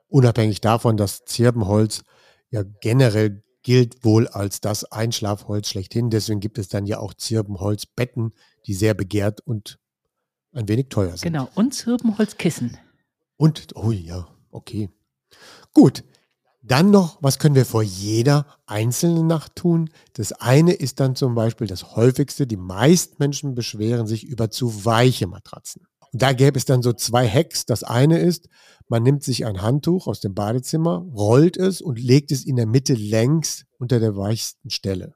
Unabhängig 0.08 0.60
davon, 0.60 0.96
dass 0.96 1.24
Zirbenholz 1.24 2.02
ja 2.50 2.62
generell 2.80 3.42
gilt 3.62 4.04
wohl 4.04 4.28
als 4.28 4.60
das 4.60 4.84
Einschlafholz 4.84 5.68
schlechthin. 5.68 6.10
Deswegen 6.10 6.40
gibt 6.40 6.58
es 6.58 6.68
dann 6.68 6.86
ja 6.86 6.98
auch 6.98 7.14
Zirbenholzbetten, 7.14 8.32
die 8.66 8.74
sehr 8.74 8.94
begehrt 8.94 9.40
und 9.40 9.78
ein 10.52 10.68
wenig 10.68 10.88
teuer 10.88 11.16
sind. 11.16 11.22
Genau, 11.22 11.48
und 11.54 11.72
Zirbenholzkissen. 11.72 12.78
Und, 13.36 13.74
oh 13.74 13.90
ja, 13.90 14.28
okay. 14.50 14.90
Gut, 15.72 16.04
dann 16.66 16.90
noch, 16.90 17.18
was 17.20 17.38
können 17.38 17.54
wir 17.54 17.66
vor 17.66 17.82
jeder 17.82 18.46
einzelnen 18.66 19.26
Nacht 19.26 19.54
tun? 19.54 19.90
Das 20.14 20.32
eine 20.32 20.72
ist 20.72 20.98
dann 20.98 21.14
zum 21.14 21.34
Beispiel 21.34 21.66
das 21.66 21.94
häufigste, 21.94 22.46
die 22.46 22.56
meisten 22.56 23.16
Menschen 23.18 23.54
beschweren 23.54 24.06
sich 24.06 24.24
über 24.24 24.50
zu 24.50 24.84
weiche 24.84 25.26
Matratzen. 25.26 25.86
Und 26.12 26.22
da 26.22 26.32
gäbe 26.32 26.56
es 26.56 26.64
dann 26.64 26.80
so 26.80 26.92
zwei 26.92 27.28
Hacks. 27.28 27.66
Das 27.66 27.82
eine 27.82 28.18
ist, 28.18 28.48
man 28.88 29.02
nimmt 29.02 29.22
sich 29.22 29.44
ein 29.44 29.60
Handtuch 29.60 30.06
aus 30.06 30.20
dem 30.20 30.34
Badezimmer, 30.34 31.04
rollt 31.14 31.56
es 31.56 31.82
und 31.82 31.98
legt 31.98 32.32
es 32.32 32.46
in 32.46 32.56
der 32.56 32.66
Mitte 32.66 32.94
längs 32.94 33.66
unter 33.78 34.00
der 34.00 34.16
weichsten 34.16 34.70
Stelle. 34.70 35.14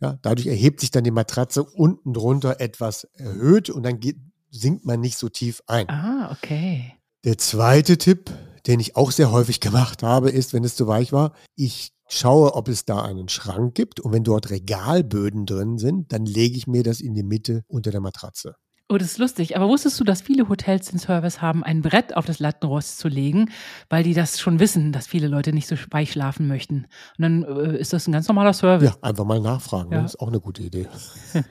Ja, 0.00 0.18
dadurch 0.22 0.46
erhebt 0.46 0.80
sich 0.80 0.90
dann 0.90 1.04
die 1.04 1.10
Matratze 1.10 1.62
unten 1.62 2.12
drunter 2.12 2.60
etwas 2.60 3.04
erhöht 3.14 3.70
und 3.70 3.82
dann 3.84 4.00
geht, 4.00 4.16
sinkt 4.50 4.84
man 4.84 5.00
nicht 5.00 5.18
so 5.18 5.28
tief 5.28 5.62
ein. 5.66 5.88
Ah, 5.88 6.32
okay. 6.32 6.94
Der 7.24 7.36
zweite 7.38 7.98
Tipp 7.98 8.32
den 8.68 8.78
ich 8.80 8.96
auch 8.96 9.10
sehr 9.10 9.32
häufig 9.32 9.60
gemacht 9.60 10.02
habe, 10.02 10.30
ist, 10.30 10.52
wenn 10.52 10.62
es 10.62 10.76
zu 10.76 10.86
weich 10.86 11.12
war, 11.12 11.32
ich 11.56 11.92
schaue, 12.06 12.54
ob 12.54 12.68
es 12.68 12.84
da 12.84 13.02
einen 13.02 13.28
Schrank 13.28 13.74
gibt 13.74 13.98
und 13.98 14.12
wenn 14.12 14.24
dort 14.24 14.50
Regalböden 14.50 15.46
drin 15.46 15.78
sind, 15.78 16.12
dann 16.12 16.26
lege 16.26 16.56
ich 16.56 16.66
mir 16.66 16.82
das 16.82 17.00
in 17.00 17.14
die 17.14 17.22
Mitte 17.22 17.64
unter 17.66 17.90
der 17.90 18.00
Matratze. 18.00 18.54
Oh, 18.90 18.96
das 18.96 19.12
ist 19.12 19.18
lustig. 19.18 19.54
Aber 19.54 19.68
wusstest 19.68 20.00
du, 20.00 20.04
dass 20.04 20.22
viele 20.22 20.48
Hotels 20.48 20.86
den 20.88 20.98
Service 20.98 21.42
haben, 21.42 21.62
ein 21.62 21.82
Brett 21.82 22.16
auf 22.16 22.24
das 22.24 22.38
Lattenrost 22.38 22.98
zu 22.98 23.08
legen, 23.08 23.50
weil 23.90 24.02
die 24.02 24.14
das 24.14 24.40
schon 24.40 24.60
wissen, 24.60 24.92
dass 24.92 25.06
viele 25.06 25.28
Leute 25.28 25.52
nicht 25.52 25.66
so 25.66 25.76
weich 25.90 26.12
schlafen 26.12 26.48
möchten. 26.48 26.86
Und 27.18 27.22
dann 27.22 27.42
äh, 27.42 27.78
ist 27.78 27.92
das 27.92 28.06
ein 28.06 28.12
ganz 28.12 28.28
normaler 28.28 28.54
Service. 28.54 28.88
Ja, 28.88 28.96
einfach 29.02 29.26
mal 29.26 29.40
nachfragen. 29.40 29.92
Ja. 29.92 30.02
Das 30.02 30.14
ist 30.14 30.20
auch 30.20 30.28
eine 30.28 30.40
gute 30.40 30.62
Idee. 30.62 30.88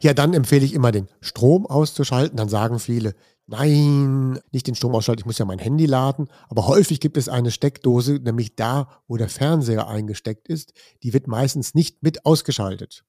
ja, 0.00 0.14
dann 0.14 0.32
empfehle 0.32 0.64
ich 0.64 0.72
immer, 0.72 0.90
den 0.90 1.08
Strom 1.20 1.66
auszuschalten. 1.66 2.38
Dann 2.38 2.48
sagen 2.48 2.78
viele, 2.78 3.14
nein, 3.46 4.40
nicht 4.52 4.66
den 4.66 4.74
Strom 4.74 4.94
ausschalten, 4.94 5.20
ich 5.20 5.26
muss 5.26 5.38
ja 5.38 5.44
mein 5.44 5.58
Handy 5.58 5.86
laden. 5.86 6.28
Aber 6.48 6.66
häufig 6.66 7.00
gibt 7.00 7.16
es 7.16 7.28
eine 7.28 7.50
Steckdose, 7.50 8.14
nämlich 8.14 8.56
da, 8.56 8.88
wo 9.06 9.16
der 9.16 9.28
Fernseher 9.28 9.88
eingesteckt 9.88 10.48
ist. 10.48 10.72
Die 11.02 11.12
wird 11.12 11.26
meistens 11.26 11.74
nicht 11.74 12.02
mit 12.02 12.26
ausgeschaltet. 12.26 13.04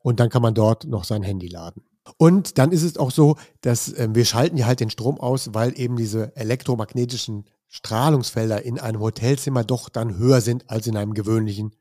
Und 0.00 0.20
dann 0.20 0.30
kann 0.30 0.42
man 0.42 0.54
dort 0.54 0.84
noch 0.84 1.04
sein 1.04 1.22
Handy 1.22 1.48
laden. 1.48 1.82
Und 2.18 2.58
dann 2.58 2.70
ist 2.70 2.82
es 2.82 2.96
auch 2.96 3.10
so, 3.10 3.36
dass 3.62 3.92
äh, 3.92 4.08
wir 4.12 4.24
schalten 4.24 4.56
ja 4.56 4.66
halt 4.66 4.80
den 4.80 4.90
Strom 4.90 5.18
aus, 5.18 5.54
weil 5.54 5.78
eben 5.78 5.96
diese 5.96 6.36
elektromagnetischen 6.36 7.44
Strahlungsfelder 7.68 8.62
in 8.62 8.78
einem 8.78 9.00
Hotelzimmer 9.00 9.64
doch 9.64 9.88
dann 9.88 10.16
höher 10.16 10.40
sind 10.40 10.70
als 10.70 10.86
in 10.86 10.96
einem 10.96 11.14
gewöhnlichen 11.14 11.74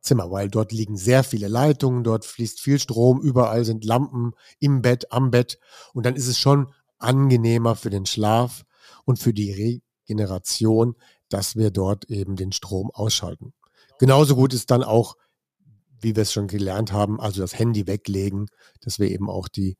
Zimmer, 0.00 0.30
weil 0.30 0.48
dort 0.48 0.72
liegen 0.72 0.96
sehr 0.96 1.24
viele 1.24 1.48
Leitungen, 1.48 2.04
dort 2.04 2.24
fließt 2.24 2.60
viel 2.60 2.78
Strom, 2.78 3.20
überall 3.20 3.64
sind 3.64 3.84
Lampen 3.84 4.32
im 4.58 4.82
Bett, 4.82 5.12
am 5.12 5.30
Bett 5.30 5.58
und 5.94 6.06
dann 6.06 6.16
ist 6.16 6.26
es 6.26 6.38
schon 6.38 6.68
angenehmer 7.02 7.76
für 7.76 7.90
den 7.90 8.06
Schlaf 8.06 8.64
und 9.04 9.18
für 9.18 9.32
die 9.32 9.80
Regeneration, 10.06 10.96
dass 11.28 11.56
wir 11.56 11.70
dort 11.70 12.04
eben 12.06 12.36
den 12.36 12.52
Strom 12.52 12.90
ausschalten. 12.90 13.52
Genauso 13.98 14.34
gut 14.34 14.52
ist 14.54 14.70
dann 14.70 14.82
auch, 14.82 15.16
wie 16.00 16.16
wir 16.16 16.22
es 16.22 16.32
schon 16.32 16.48
gelernt 16.48 16.92
haben, 16.92 17.20
also 17.20 17.40
das 17.40 17.58
Handy 17.58 17.86
weglegen, 17.86 18.48
dass 18.80 18.98
wir 18.98 19.10
eben 19.10 19.30
auch 19.30 19.48
die 19.48 19.76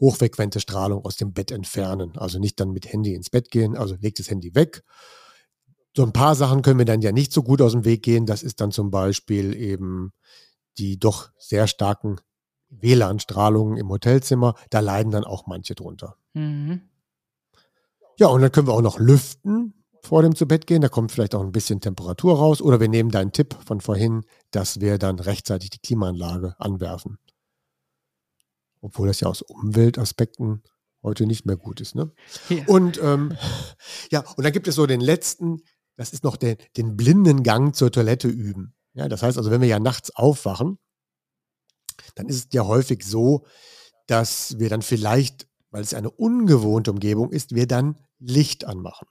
hochfrequente 0.00 0.60
Strahlung 0.60 1.04
aus 1.04 1.16
dem 1.16 1.32
Bett 1.32 1.50
entfernen. 1.50 2.16
Also 2.16 2.38
nicht 2.38 2.60
dann 2.60 2.70
mit 2.70 2.92
Handy 2.92 3.14
ins 3.14 3.30
Bett 3.30 3.50
gehen, 3.50 3.76
also 3.76 3.96
legt 4.00 4.18
das 4.18 4.30
Handy 4.30 4.54
weg. 4.54 4.82
So 5.94 6.02
ein 6.02 6.12
paar 6.12 6.34
Sachen 6.34 6.62
können 6.62 6.78
wir 6.78 6.86
dann 6.86 7.02
ja 7.02 7.12
nicht 7.12 7.32
so 7.32 7.42
gut 7.42 7.60
aus 7.60 7.72
dem 7.72 7.84
Weg 7.84 8.02
gehen. 8.02 8.24
Das 8.24 8.42
ist 8.42 8.60
dann 8.60 8.72
zum 8.72 8.90
Beispiel 8.90 9.54
eben 9.54 10.12
die 10.78 10.98
doch 10.98 11.30
sehr 11.38 11.66
starken 11.66 12.18
WLAN-Strahlungen 12.80 13.76
im 13.76 13.88
Hotelzimmer. 13.88 14.54
Da 14.70 14.80
leiden 14.80 15.12
dann 15.12 15.24
auch 15.24 15.46
manche 15.46 15.74
drunter. 15.74 16.16
Mhm. 16.34 16.82
Ja, 18.18 18.28
und 18.28 18.42
dann 18.42 18.52
können 18.52 18.66
wir 18.66 18.74
auch 18.74 18.82
noch 18.82 18.98
lüften 18.98 19.74
vor 20.02 20.22
dem 20.22 20.34
zu 20.34 20.46
Bett 20.46 20.66
gehen. 20.66 20.82
Da 20.82 20.88
kommt 20.88 21.12
vielleicht 21.12 21.34
auch 21.34 21.42
ein 21.42 21.52
bisschen 21.52 21.80
Temperatur 21.80 22.36
raus. 22.36 22.60
Oder 22.60 22.80
wir 22.80 22.88
nehmen 22.88 23.10
deinen 23.10 23.32
Tipp 23.32 23.56
von 23.64 23.80
vorhin, 23.80 24.24
dass 24.50 24.80
wir 24.80 24.98
dann 24.98 25.18
rechtzeitig 25.18 25.70
die 25.70 25.78
Klimaanlage 25.78 26.54
anwerfen. 26.58 27.18
Obwohl 28.80 29.06
das 29.06 29.20
ja 29.20 29.28
aus 29.28 29.42
Umweltaspekten 29.42 30.62
heute 31.02 31.26
nicht 31.26 31.46
mehr 31.46 31.56
gut 31.56 31.80
ist. 31.80 31.94
Ne? 31.94 32.12
Ja. 32.48 32.64
Und 32.66 33.00
ähm, 33.02 33.36
ja, 34.10 34.24
und 34.36 34.44
dann 34.44 34.52
gibt 34.52 34.68
es 34.68 34.74
so 34.74 34.86
den 34.86 35.00
letzten, 35.00 35.62
das 35.96 36.12
ist 36.12 36.24
noch 36.24 36.36
der, 36.36 36.56
den 36.76 36.96
blinden 36.96 37.42
Gang 37.42 37.74
zur 37.74 37.90
Toilette 37.90 38.28
üben. 38.28 38.74
Ja, 38.94 39.08
das 39.08 39.22
heißt 39.22 39.38
also, 39.38 39.50
wenn 39.50 39.60
wir 39.60 39.68
ja 39.68 39.80
nachts 39.80 40.14
aufwachen, 40.14 40.78
dann 42.14 42.26
ist 42.26 42.36
es 42.36 42.48
ja 42.52 42.66
häufig 42.66 43.04
so, 43.04 43.44
dass 44.06 44.58
wir 44.58 44.68
dann 44.68 44.82
vielleicht, 44.82 45.46
weil 45.70 45.82
es 45.82 45.94
eine 45.94 46.10
ungewohnte 46.10 46.90
Umgebung 46.90 47.30
ist, 47.30 47.54
wir 47.54 47.66
dann 47.66 47.98
Licht 48.18 48.64
anmachen. 48.64 49.06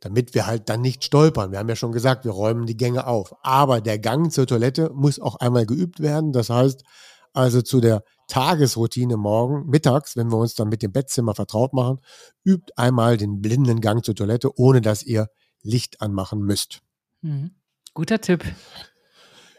Damit 0.00 0.34
wir 0.34 0.46
halt 0.46 0.68
dann 0.68 0.80
nicht 0.80 1.04
stolpern. 1.04 1.50
Wir 1.50 1.58
haben 1.58 1.68
ja 1.68 1.76
schon 1.76 1.92
gesagt, 1.92 2.24
wir 2.24 2.32
räumen 2.32 2.66
die 2.66 2.76
Gänge 2.76 3.06
auf. 3.06 3.34
Aber 3.42 3.80
der 3.80 3.98
Gang 3.98 4.32
zur 4.32 4.46
Toilette 4.46 4.90
muss 4.94 5.18
auch 5.18 5.36
einmal 5.36 5.66
geübt 5.66 6.00
werden. 6.00 6.32
Das 6.32 6.50
heißt, 6.50 6.84
also 7.32 7.62
zu 7.62 7.80
der 7.80 8.02
Tagesroutine 8.28 9.16
morgen, 9.16 9.68
mittags, 9.68 10.16
wenn 10.16 10.30
wir 10.30 10.36
uns 10.36 10.54
dann 10.54 10.68
mit 10.68 10.82
dem 10.82 10.92
Bettzimmer 10.92 11.34
vertraut 11.34 11.72
machen, 11.72 11.98
übt 12.44 12.72
einmal 12.76 13.16
den 13.16 13.40
blinden 13.40 13.80
Gang 13.80 14.04
zur 14.04 14.14
Toilette, 14.14 14.56
ohne 14.58 14.80
dass 14.80 15.02
ihr 15.02 15.28
Licht 15.62 16.00
anmachen 16.00 16.40
müsst. 16.40 16.80
Mhm. 17.22 17.52
Guter 17.94 18.20
Tipp. 18.20 18.44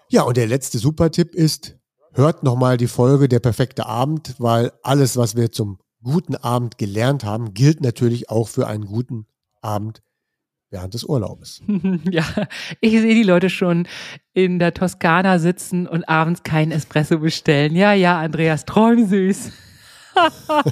Ja, 0.10 0.24
und 0.24 0.38
der 0.38 0.48
letzte 0.48 0.80
Super-Tipp 0.80 1.36
ist, 1.36 1.79
hört 2.20 2.44
nochmal 2.44 2.78
die 2.78 2.88
Folge 2.88 3.28
Der 3.28 3.40
perfekte 3.40 3.86
Abend, 3.86 4.36
weil 4.38 4.72
alles, 4.84 5.18
was 5.18 5.36
wir 5.36 5.52
zum 5.52 5.80
guten 6.04 6.36
Abend 6.36 6.78
gelernt 6.78 7.24
haben, 7.24 7.54
gilt 7.54 7.82
natürlich 7.82 8.30
auch 8.30 8.48
für 8.48 8.68
einen 8.68 8.86
guten 8.86 9.26
Abend 9.62 10.02
während 10.70 10.94
des 10.94 11.04
Urlaubes. 11.04 11.62
Ja, 12.12 12.26
ich 12.82 12.92
sehe 12.92 13.16
die 13.16 13.24
Leute 13.24 13.50
schon 13.50 13.88
in 14.34 14.60
der 14.60 14.74
Toskana 14.74 15.40
sitzen 15.40 15.88
und 15.88 16.08
abends 16.08 16.44
keinen 16.44 16.72
Espresso 16.72 17.20
bestellen. 17.20 17.76
Ja, 17.76 17.94
ja, 17.94 18.20
Andreas, 18.20 18.66
träumsüß. 18.66 19.52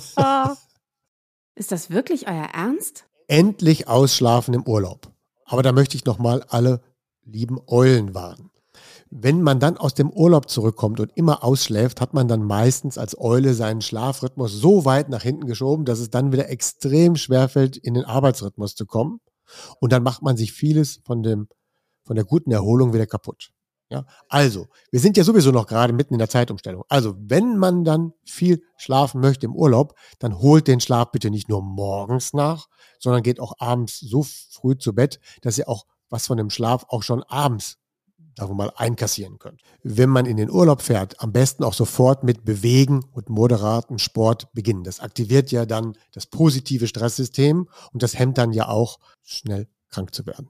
Ist 1.55 1.71
das 1.71 1.89
wirklich 1.89 2.27
euer 2.27 2.49
Ernst? 2.53 3.05
Endlich 3.27 3.88
ausschlafen 3.88 4.53
im 4.53 4.63
Urlaub. 4.63 5.12
Aber 5.45 5.63
da 5.63 5.71
möchte 5.71 5.95
ich 5.95 6.05
nochmal 6.05 6.43
alle 6.49 6.81
lieben 7.23 7.60
Eulen 7.67 8.13
warnen. 8.13 8.51
Wenn 9.09 9.41
man 9.41 9.59
dann 9.59 9.77
aus 9.77 9.93
dem 9.93 10.09
Urlaub 10.09 10.49
zurückkommt 10.49 10.99
und 10.99 11.11
immer 11.15 11.43
ausschläft, 11.43 12.01
hat 12.01 12.13
man 12.13 12.27
dann 12.27 12.43
meistens 12.43 12.97
als 12.97 13.17
Eule 13.17 13.53
seinen 13.53 13.81
Schlafrhythmus 13.81 14.51
so 14.51 14.85
weit 14.85 15.09
nach 15.09 15.23
hinten 15.23 15.45
geschoben, 15.45 15.85
dass 15.85 15.99
es 15.99 16.09
dann 16.09 16.31
wieder 16.31 16.49
extrem 16.49 17.15
schwerfällt, 17.15 17.77
in 17.77 17.93
den 17.93 18.05
Arbeitsrhythmus 18.05 18.75
zu 18.75 18.85
kommen. 18.85 19.19
Und 19.79 19.93
dann 19.93 20.03
macht 20.03 20.21
man 20.21 20.35
sich 20.35 20.51
vieles 20.51 20.99
von 21.05 21.23
dem, 21.23 21.47
von 22.03 22.15
der 22.15 22.25
guten 22.25 22.51
Erholung 22.51 22.93
wieder 22.93 23.05
kaputt. 23.05 23.51
Ja, 23.89 24.05
also, 24.27 24.67
wir 24.91 24.99
sind 24.99 25.15
ja 25.15 25.23
sowieso 25.23 25.51
noch 25.51 25.65
gerade 25.65 25.93
mitten 25.93 26.13
in 26.13 26.19
der 26.19 26.29
Zeitumstellung. 26.29 26.83
Also, 26.89 27.15
wenn 27.17 27.57
man 27.57 27.85
dann 27.85 28.11
viel 28.25 28.61
schlafen 28.75 29.21
möchte 29.21 29.45
im 29.45 29.55
Urlaub, 29.55 29.95
dann 30.19 30.39
holt 30.39 30.67
den 30.67 30.81
Schlaf 30.81 31.11
bitte 31.11 31.29
nicht 31.29 31.47
nur 31.47 31.61
morgens 31.61 32.33
nach, 32.33 32.67
sondern 32.99 33.23
geht 33.23 33.39
auch 33.39 33.53
abends 33.59 33.99
so 33.99 34.23
früh 34.23 34.77
zu 34.77 34.93
Bett, 34.93 35.21
dass 35.41 35.57
ihr 35.57 35.69
auch 35.69 35.85
was 36.09 36.27
von 36.27 36.37
dem 36.37 36.49
Schlaf 36.49 36.85
auch 36.89 37.03
schon 37.03 37.23
abends 37.23 37.77
sagen 38.38 38.52
wir 38.52 38.56
mal, 38.56 38.71
einkassieren 38.76 39.39
könnt. 39.39 39.62
Wenn 39.82 40.10
man 40.10 40.28
in 40.28 40.38
den 40.38 40.52
Urlaub 40.52 40.84
fährt, 40.84 41.19
am 41.21 41.32
besten 41.32 41.63
auch 41.63 41.73
sofort 41.73 42.23
mit 42.23 42.45
Bewegen 42.45 43.04
und 43.12 43.30
moderaten 43.30 43.97
Sport 43.97 44.54
beginnen. 44.54 44.84
Das 44.84 45.00
aktiviert 45.00 45.52
ja 45.52 45.65
dann 45.65 45.97
das 46.13 46.28
positive 46.28 46.86
Stresssystem 46.86 47.67
und 47.91 48.04
das 48.04 48.17
hemmt 48.17 48.38
dann 48.38 48.54
ja 48.54 48.67
auch, 48.67 49.00
schnell 49.23 49.67
krank 49.89 50.13
zu 50.13 50.28
werden. 50.28 50.50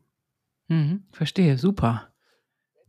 Mhm, 0.67 1.05
verstehe, 1.11 1.57
super. 1.57 2.09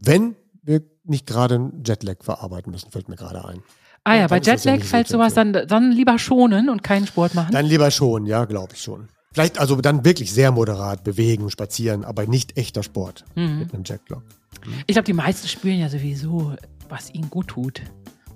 Wenn 0.01 0.35
wir 0.63 0.83
nicht 1.05 1.27
gerade 1.27 1.55
einen 1.55 1.85
Jetlag 1.87 2.17
verarbeiten 2.23 2.73
müssen, 2.73 2.91
fällt 2.91 3.09
mir 3.09 3.17
gerade 3.17 3.45
ein. 3.45 3.63
Ah 4.03 4.17
ja, 4.17 4.27
bei 4.27 4.41
Jetlag 4.41 4.79
ja 4.79 4.85
fällt 4.85 5.07
sowas 5.07 5.35
dann, 5.35 5.53
dann 5.53 5.93
lieber 5.93 6.19
schonen 6.19 6.69
und 6.71 6.83
keinen 6.83 7.07
Sport 7.07 7.35
machen? 7.35 7.53
Dann 7.53 7.67
lieber 7.67 7.91
schonen, 7.93 8.27
ja, 8.27 8.47
glaube 8.47 8.75
ich 8.75 8.83
schon. 8.83 9.09
Vielleicht 9.33 9.59
also 9.59 9.77
dann 9.77 10.05
wirklich 10.05 10.33
sehr 10.33 10.51
moderat 10.51 11.05
bewegen, 11.05 11.51
spazieren, 11.51 12.05
aber 12.05 12.27
nicht 12.27 12.57
echter 12.57 12.83
Sport 12.83 13.25
mhm. 13.37 13.61
mit 13.61 13.75
einem 13.75 13.85
Jetlag. 13.85 14.23
Ich 14.87 14.95
glaube, 14.95 15.07
die 15.07 15.13
meisten 15.13 15.49
spüren 15.49 15.79
ja 15.79 15.89
sowieso, 15.89 16.55
was 16.89 17.13
ihnen 17.13 17.31
gut 17.31 17.49
tut. 17.49 17.83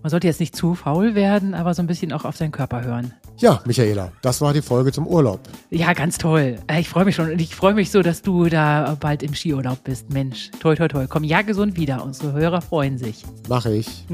Man 0.03 0.11
sollte 0.11 0.27
jetzt 0.27 0.41
nicht 0.41 0.57
zu 0.57 0.75
faul 0.75 1.15
werden, 1.15 1.55
aber 1.55 1.75
so 1.75 1.83
ein 1.83 1.87
bisschen 1.87 2.13
auch 2.13 2.25
auf 2.25 2.37
seinen 2.37 2.51
Körper 2.51 2.83
hören. 2.83 3.15
Ja, 3.39 3.63
Michaela, 3.67 4.11
das 4.21 4.41
war 4.41 4.53
die 4.53 4.61
Folge 4.61 4.91
zum 4.91 5.07
Urlaub. 5.07 5.41
Ja, 5.71 5.93
ganz 5.93 6.19
toll. 6.19 6.57
Äh, 6.67 6.81
ich 6.81 6.89
freue 6.89 7.05
mich 7.05 7.15
schon 7.15 7.31
und 7.31 7.41
ich 7.41 7.55
freue 7.55 7.75
mich 7.75 7.93
so, 7.93 8.03
dass 8.03 8.21
du 8.21 8.49
da 8.49 8.97
bald 8.99 9.23
im 9.23 9.33
Skiurlaub 9.33 9.85
bist. 9.85 10.13
Mensch, 10.13 10.51
toll, 10.59 10.77
toll, 10.77 10.89
toll. 10.89 11.07
Komm 11.09 11.23
ja 11.23 11.43
gesund 11.43 11.77
wieder. 11.77 12.05
Unsere 12.05 12.33
Hörer 12.33 12.61
freuen 12.61 12.99
sich. 12.99 13.25
Mache 13.49 13.75
ich. 13.75 14.05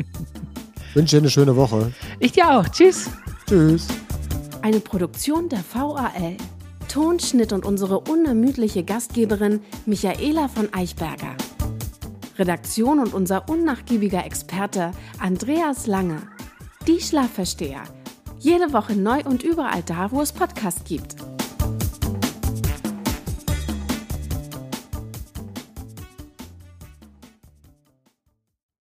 Wünsche 0.94 1.16
dir 1.16 1.22
eine 1.22 1.30
schöne 1.30 1.56
Woche. 1.56 1.92
Ich 2.18 2.32
dir 2.32 2.50
auch. 2.50 2.68
Tschüss. 2.68 3.10
Tschüss. 3.46 3.88
Eine 4.60 4.80
Produktion 4.80 5.48
der 5.48 5.60
VAL. 5.72 6.36
Tonschnitt 6.88 7.52
und 7.52 7.64
unsere 7.64 8.00
unermüdliche 8.00 8.82
Gastgeberin 8.82 9.60
Michaela 9.86 10.48
von 10.48 10.72
Eichberger. 10.72 11.36
Redaktion 12.38 13.00
und 13.00 13.14
unser 13.14 13.48
unnachgiebiger 13.48 14.24
Experte 14.24 14.92
Andreas 15.18 15.86
Lange. 15.86 16.22
Die 16.86 17.00
Schlafversteher. 17.00 17.82
Jede 18.38 18.72
Woche 18.72 18.94
neu 18.94 19.22
und 19.24 19.42
überall 19.42 19.82
da, 19.82 20.12
wo 20.12 20.20
es 20.22 20.32
Podcasts 20.32 20.84
gibt. 20.84 21.16